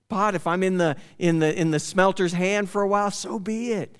pot, 0.07 0.33
if 0.33 0.47
I'm 0.47 0.63
in 0.63 0.77
the, 0.77 0.95
in 1.19 1.39
the, 1.39 1.59
in 1.59 1.71
the 1.71 1.79
smelter's 1.79 2.31
hand 2.31 2.69
for 2.69 2.81
a 2.81 2.87
while, 2.87 3.11
so 3.11 3.37
be 3.37 3.73
it. 3.73 3.97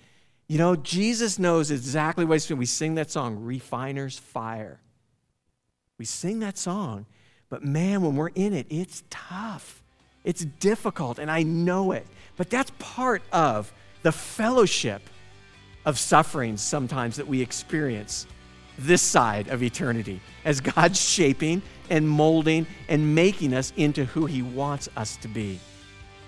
You 0.48 0.58
know, 0.58 0.76
Jesus 0.76 1.38
knows 1.38 1.72
exactly 1.72 2.26
what 2.26 2.36
he's 2.36 2.46
doing. 2.46 2.60
We 2.60 2.66
sing 2.66 2.96
that 2.96 3.12
song, 3.12 3.44
Refiner's 3.44 4.18
Fire. 4.18 4.80
We 5.98 6.06
sing 6.06 6.40
that 6.40 6.58
song 6.58 7.06
but 7.50 7.64
man, 7.64 8.02
when 8.02 8.16
we're 8.16 8.30
in 8.30 8.54
it, 8.54 8.68
it's 8.70 9.04
tough. 9.10 9.82
It's 10.24 10.44
difficult, 10.44 11.20
and 11.20 11.32
I 11.32 11.44
know 11.44 11.94
it. 11.94 12.06
But 12.36 12.50
that's 12.50 12.72
part 12.78 13.22
of 13.32 13.72
the 14.04 14.12
fellowship 14.12 15.02
of 15.86 15.98
sufferings 15.98 16.62
sometimes 16.62 17.16
that 17.16 17.28
we 17.28 17.42
experience 17.42 18.28
this 18.78 19.02
side 19.02 19.48
of 19.48 19.64
eternity 19.64 20.20
as 20.44 20.60
God's 20.60 21.02
shaping 21.02 21.62
and 21.90 22.08
molding 22.08 22.68
and 22.90 23.16
making 23.16 23.54
us 23.54 23.72
into 23.78 24.04
who 24.06 24.26
He 24.26 24.42
wants 24.42 24.90
us 24.98 25.16
to 25.18 25.28
be. 25.28 25.60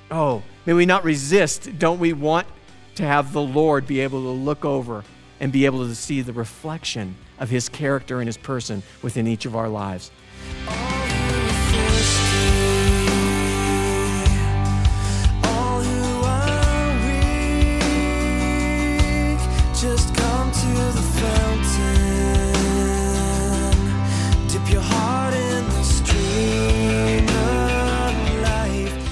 Oh, 0.10 0.42
may 0.66 0.74
we 0.74 0.86
not 0.86 1.04
resist. 1.04 1.78
Don't 1.78 2.00
we 2.00 2.14
want 2.14 2.48
to 3.00 3.06
have 3.06 3.32
the 3.32 3.42
Lord 3.42 3.88
be 3.88 4.02
able 4.02 4.24
to 4.24 4.30
look 4.30 4.66
over 4.66 5.06
and 5.40 5.54
be 5.54 5.66
able 5.66 5.88
to 5.88 5.96
see 5.96 6.22
the 6.22 6.34
reflection 6.34 7.16
of 7.40 7.50
His 7.50 7.70
character 7.70 8.20
and 8.20 8.28
His 8.28 8.36
person 8.36 8.84
within 9.02 9.26
each 9.26 9.46
of 9.46 9.56
our 9.56 9.70
lives? 9.70 10.12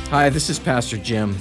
Hi, 0.09 0.29
this 0.29 0.49
is 0.49 0.59
Pastor 0.59 0.97
Jim. 0.97 1.37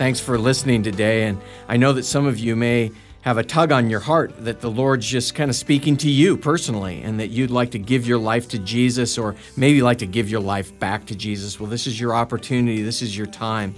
Thanks 0.00 0.18
for 0.18 0.38
listening 0.38 0.82
today. 0.82 1.24
And 1.24 1.38
I 1.68 1.76
know 1.76 1.92
that 1.92 2.04
some 2.04 2.24
of 2.24 2.38
you 2.38 2.56
may 2.56 2.90
have 3.20 3.36
a 3.36 3.44
tug 3.44 3.70
on 3.70 3.90
your 3.90 4.00
heart 4.00 4.32
that 4.46 4.62
the 4.62 4.70
Lord's 4.70 5.06
just 5.06 5.34
kind 5.34 5.50
of 5.50 5.56
speaking 5.56 5.98
to 5.98 6.08
you 6.08 6.38
personally 6.38 7.02
and 7.02 7.20
that 7.20 7.26
you'd 7.26 7.50
like 7.50 7.72
to 7.72 7.78
give 7.78 8.06
your 8.06 8.16
life 8.16 8.48
to 8.48 8.58
Jesus 8.58 9.18
or 9.18 9.36
maybe 9.58 9.82
like 9.82 9.98
to 9.98 10.06
give 10.06 10.30
your 10.30 10.40
life 10.40 10.78
back 10.78 11.04
to 11.04 11.14
Jesus. 11.14 11.60
Well, 11.60 11.68
this 11.68 11.86
is 11.86 12.00
your 12.00 12.14
opportunity, 12.14 12.80
this 12.80 13.02
is 13.02 13.14
your 13.14 13.26
time. 13.26 13.74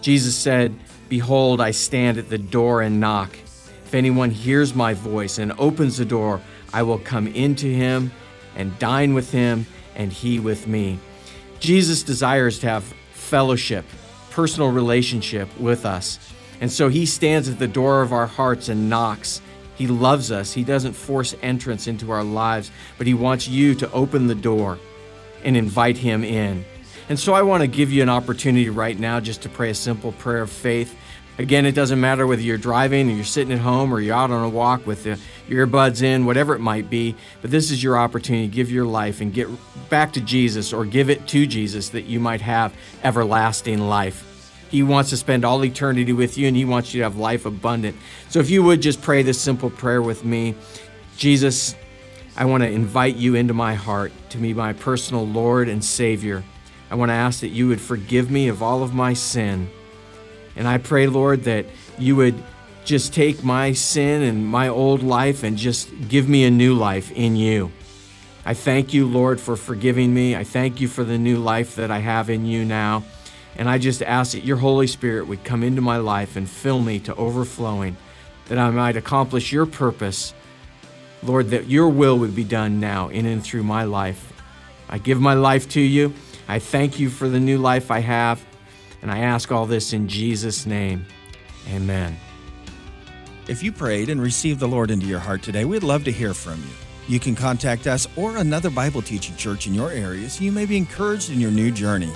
Jesus 0.00 0.34
said, 0.34 0.74
Behold, 1.10 1.60
I 1.60 1.72
stand 1.72 2.16
at 2.16 2.30
the 2.30 2.38
door 2.38 2.80
and 2.80 2.98
knock. 2.98 3.36
If 3.84 3.92
anyone 3.92 4.30
hears 4.30 4.74
my 4.74 4.94
voice 4.94 5.36
and 5.36 5.52
opens 5.58 5.98
the 5.98 6.06
door, 6.06 6.40
I 6.72 6.84
will 6.84 7.00
come 7.00 7.26
into 7.26 7.66
him 7.66 8.12
and 8.54 8.78
dine 8.78 9.12
with 9.12 9.30
him 9.30 9.66
and 9.94 10.10
he 10.10 10.40
with 10.40 10.66
me. 10.66 10.98
Jesus 11.60 12.02
desires 12.02 12.60
to 12.60 12.66
have 12.70 12.84
fellowship, 13.12 13.84
personal 14.36 14.70
relationship 14.70 15.48
with 15.58 15.86
us. 15.86 16.18
And 16.60 16.70
so 16.70 16.90
he 16.90 17.06
stands 17.06 17.48
at 17.48 17.58
the 17.58 17.66
door 17.66 18.02
of 18.02 18.12
our 18.12 18.26
hearts 18.26 18.68
and 18.68 18.90
knocks. 18.90 19.40
He 19.76 19.86
loves 19.86 20.30
us. 20.30 20.52
He 20.52 20.62
doesn't 20.62 20.92
force 20.92 21.34
entrance 21.40 21.86
into 21.86 22.10
our 22.10 22.22
lives, 22.22 22.70
but 22.98 23.06
he 23.06 23.14
wants 23.14 23.48
you 23.48 23.74
to 23.76 23.90
open 23.92 24.26
the 24.26 24.34
door 24.34 24.78
and 25.42 25.56
invite 25.56 25.96
him 25.96 26.22
in. 26.22 26.66
And 27.08 27.18
so 27.18 27.32
I 27.32 27.40
want 27.40 27.62
to 27.62 27.66
give 27.66 27.90
you 27.90 28.02
an 28.02 28.10
opportunity 28.10 28.68
right 28.68 28.98
now 28.98 29.20
just 29.20 29.40
to 29.42 29.48
pray 29.48 29.70
a 29.70 29.74
simple 29.74 30.12
prayer 30.12 30.42
of 30.42 30.50
faith 30.50 30.94
Again, 31.38 31.66
it 31.66 31.72
doesn't 31.72 32.00
matter 32.00 32.26
whether 32.26 32.40
you're 32.40 32.56
driving 32.56 33.10
or 33.10 33.14
you're 33.14 33.24
sitting 33.24 33.52
at 33.52 33.60
home 33.60 33.92
or 33.92 34.00
you're 34.00 34.16
out 34.16 34.30
on 34.30 34.42
a 34.42 34.48
walk 34.48 34.86
with 34.86 35.04
the 35.04 35.18
earbuds 35.48 36.02
in, 36.02 36.26
whatever 36.26 36.54
it 36.54 36.60
might 36.60 36.90
be, 36.90 37.14
but 37.42 37.50
this 37.50 37.70
is 37.70 37.82
your 37.82 37.98
opportunity 37.98 38.48
to 38.48 38.54
give 38.54 38.70
your 38.70 38.84
life 38.84 39.20
and 39.20 39.32
get 39.32 39.48
back 39.88 40.12
to 40.14 40.20
Jesus 40.20 40.72
or 40.72 40.84
give 40.84 41.10
it 41.10 41.26
to 41.28 41.46
Jesus 41.46 41.90
that 41.90 42.02
you 42.02 42.20
might 42.20 42.40
have 42.40 42.74
everlasting 43.02 43.78
life. 43.78 44.32
He 44.70 44.82
wants 44.82 45.10
to 45.10 45.16
spend 45.16 45.44
all 45.44 45.64
eternity 45.64 46.12
with 46.12 46.36
you 46.36 46.48
and 46.48 46.56
He 46.56 46.64
wants 46.64 46.92
you 46.92 47.00
to 47.00 47.04
have 47.04 47.16
life 47.16 47.46
abundant. 47.46 47.96
So 48.28 48.40
if 48.40 48.50
you 48.50 48.62
would 48.64 48.82
just 48.82 49.00
pray 49.00 49.22
this 49.22 49.40
simple 49.40 49.70
prayer 49.70 50.02
with 50.02 50.24
me 50.24 50.54
Jesus, 51.16 51.74
I 52.36 52.44
want 52.44 52.62
to 52.62 52.68
invite 52.68 53.16
you 53.16 53.34
into 53.34 53.54
my 53.54 53.74
heart 53.74 54.12
to 54.30 54.38
be 54.38 54.52
my 54.52 54.74
personal 54.74 55.26
Lord 55.26 55.68
and 55.70 55.82
Savior. 55.82 56.44
I 56.90 56.94
want 56.94 57.08
to 57.08 57.14
ask 57.14 57.40
that 57.40 57.48
you 57.48 57.68
would 57.68 57.80
forgive 57.80 58.30
me 58.30 58.48
of 58.48 58.62
all 58.62 58.82
of 58.82 58.92
my 58.92 59.14
sin. 59.14 59.70
And 60.56 60.68
I 60.68 60.76
pray, 60.76 61.06
Lord, 61.06 61.44
that 61.44 61.64
you 61.98 62.14
would 62.16 62.42
just 62.86 63.12
take 63.12 63.42
my 63.42 63.72
sin 63.72 64.22
and 64.22 64.46
my 64.46 64.68
old 64.68 65.02
life 65.02 65.42
and 65.42 65.58
just 65.58 65.90
give 66.08 66.28
me 66.28 66.44
a 66.44 66.50
new 66.50 66.74
life 66.74 67.10
in 67.12 67.34
you. 67.34 67.72
I 68.44 68.54
thank 68.54 68.94
you, 68.94 69.06
Lord, 69.06 69.40
for 69.40 69.56
forgiving 69.56 70.14
me. 70.14 70.36
I 70.36 70.44
thank 70.44 70.80
you 70.80 70.86
for 70.86 71.02
the 71.02 71.18
new 71.18 71.38
life 71.38 71.74
that 71.76 71.90
I 71.90 71.98
have 71.98 72.30
in 72.30 72.46
you 72.46 72.64
now. 72.64 73.02
And 73.56 73.68
I 73.68 73.78
just 73.78 74.02
ask 74.02 74.32
that 74.32 74.44
your 74.44 74.58
Holy 74.58 74.86
Spirit 74.86 75.26
would 75.26 75.42
come 75.42 75.64
into 75.64 75.82
my 75.82 75.96
life 75.96 76.36
and 76.36 76.48
fill 76.48 76.80
me 76.80 77.00
to 77.00 77.14
overflowing, 77.16 77.96
that 78.46 78.58
I 78.58 78.70
might 78.70 78.96
accomplish 78.96 79.50
your 79.50 79.66
purpose. 79.66 80.32
Lord, 81.24 81.50
that 81.50 81.66
your 81.66 81.88
will 81.88 82.18
would 82.20 82.36
be 82.36 82.44
done 82.44 82.78
now 82.78 83.08
in 83.08 83.26
and 83.26 83.42
through 83.42 83.64
my 83.64 83.82
life. 83.82 84.32
I 84.88 84.98
give 84.98 85.20
my 85.20 85.34
life 85.34 85.68
to 85.70 85.80
you. 85.80 86.14
I 86.46 86.60
thank 86.60 87.00
you 87.00 87.10
for 87.10 87.28
the 87.28 87.40
new 87.40 87.58
life 87.58 87.90
I 87.90 87.98
have. 87.98 88.44
And 89.02 89.10
I 89.10 89.18
ask 89.18 89.50
all 89.50 89.66
this 89.66 89.92
in 89.92 90.06
Jesus' 90.06 90.66
name. 90.66 91.04
Amen. 91.68 92.16
If 93.48 93.62
you 93.62 93.70
prayed 93.70 94.08
and 94.08 94.20
received 94.20 94.58
the 94.58 94.66
Lord 94.66 94.90
into 94.90 95.06
your 95.06 95.20
heart 95.20 95.40
today, 95.40 95.64
we'd 95.64 95.84
love 95.84 96.02
to 96.04 96.10
hear 96.10 96.34
from 96.34 96.58
you. 96.60 96.70
You 97.06 97.20
can 97.20 97.36
contact 97.36 97.86
us 97.86 98.08
or 98.16 98.38
another 98.38 98.70
Bible 98.70 99.02
teaching 99.02 99.36
church 99.36 99.68
in 99.68 99.74
your 99.74 99.92
area 99.92 100.28
so 100.28 100.42
you 100.42 100.50
may 100.50 100.66
be 100.66 100.76
encouraged 100.76 101.30
in 101.30 101.40
your 101.40 101.52
new 101.52 101.70
journey. 101.70 102.12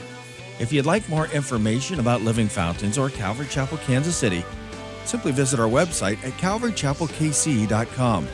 If 0.58 0.72
you'd 0.72 0.86
like 0.86 1.08
more 1.08 1.28
information 1.28 2.00
about 2.00 2.22
Living 2.22 2.48
Fountains 2.48 2.98
or 2.98 3.10
Calvary 3.10 3.46
Chapel, 3.46 3.78
Kansas 3.78 4.16
City, 4.16 4.44
simply 5.04 5.30
visit 5.30 5.60
our 5.60 5.68
website 5.68 6.22
at 6.24 6.32
calvarychapelkc.com. 6.32 8.28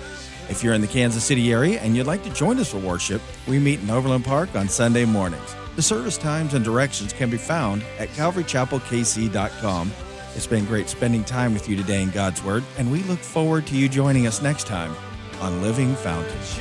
If 0.49 0.65
you're 0.65 0.75
in 0.75 0.81
the 0.81 0.87
Kansas 0.87 1.23
City 1.23 1.53
area 1.53 1.79
and 1.81 1.95
you'd 1.95 2.07
like 2.07 2.25
to 2.25 2.31
join 2.31 2.59
us 2.59 2.71
for 2.71 2.79
worship, 2.79 3.21
we 3.47 3.59
meet 3.59 3.81
in 3.81 3.91
Overland 3.91 4.25
Park 4.25 4.55
on 4.57 4.71
Sunday 4.71 5.05
mornings. 5.05 5.55
The 5.75 5.83
service 5.83 6.17
times 6.17 6.55
and 6.55 6.65
directions 6.65 7.13
can 7.13 7.29
be 7.29 7.37
found 7.37 7.85
at 7.99 8.09
calvarychapelkc.com. 8.11 9.93
It's 10.37 10.47
been 10.47 10.67
great 10.67 10.91
spending 10.91 11.25
time 11.25 11.55
with 11.55 11.67
you 11.67 11.77
today 11.77 12.03
in 12.03 12.11
God's 12.11 12.45
Word, 12.45 12.63
and 12.77 12.93
we 12.93 13.03
look 13.05 13.19
forward 13.19 13.67
to 13.69 13.75
you 13.75 13.89
joining 13.89 14.27
us 14.27 14.43
next 14.43 14.67
time 14.67 14.95
on 15.41 15.63
Living 15.63 15.95
come. 15.95 16.61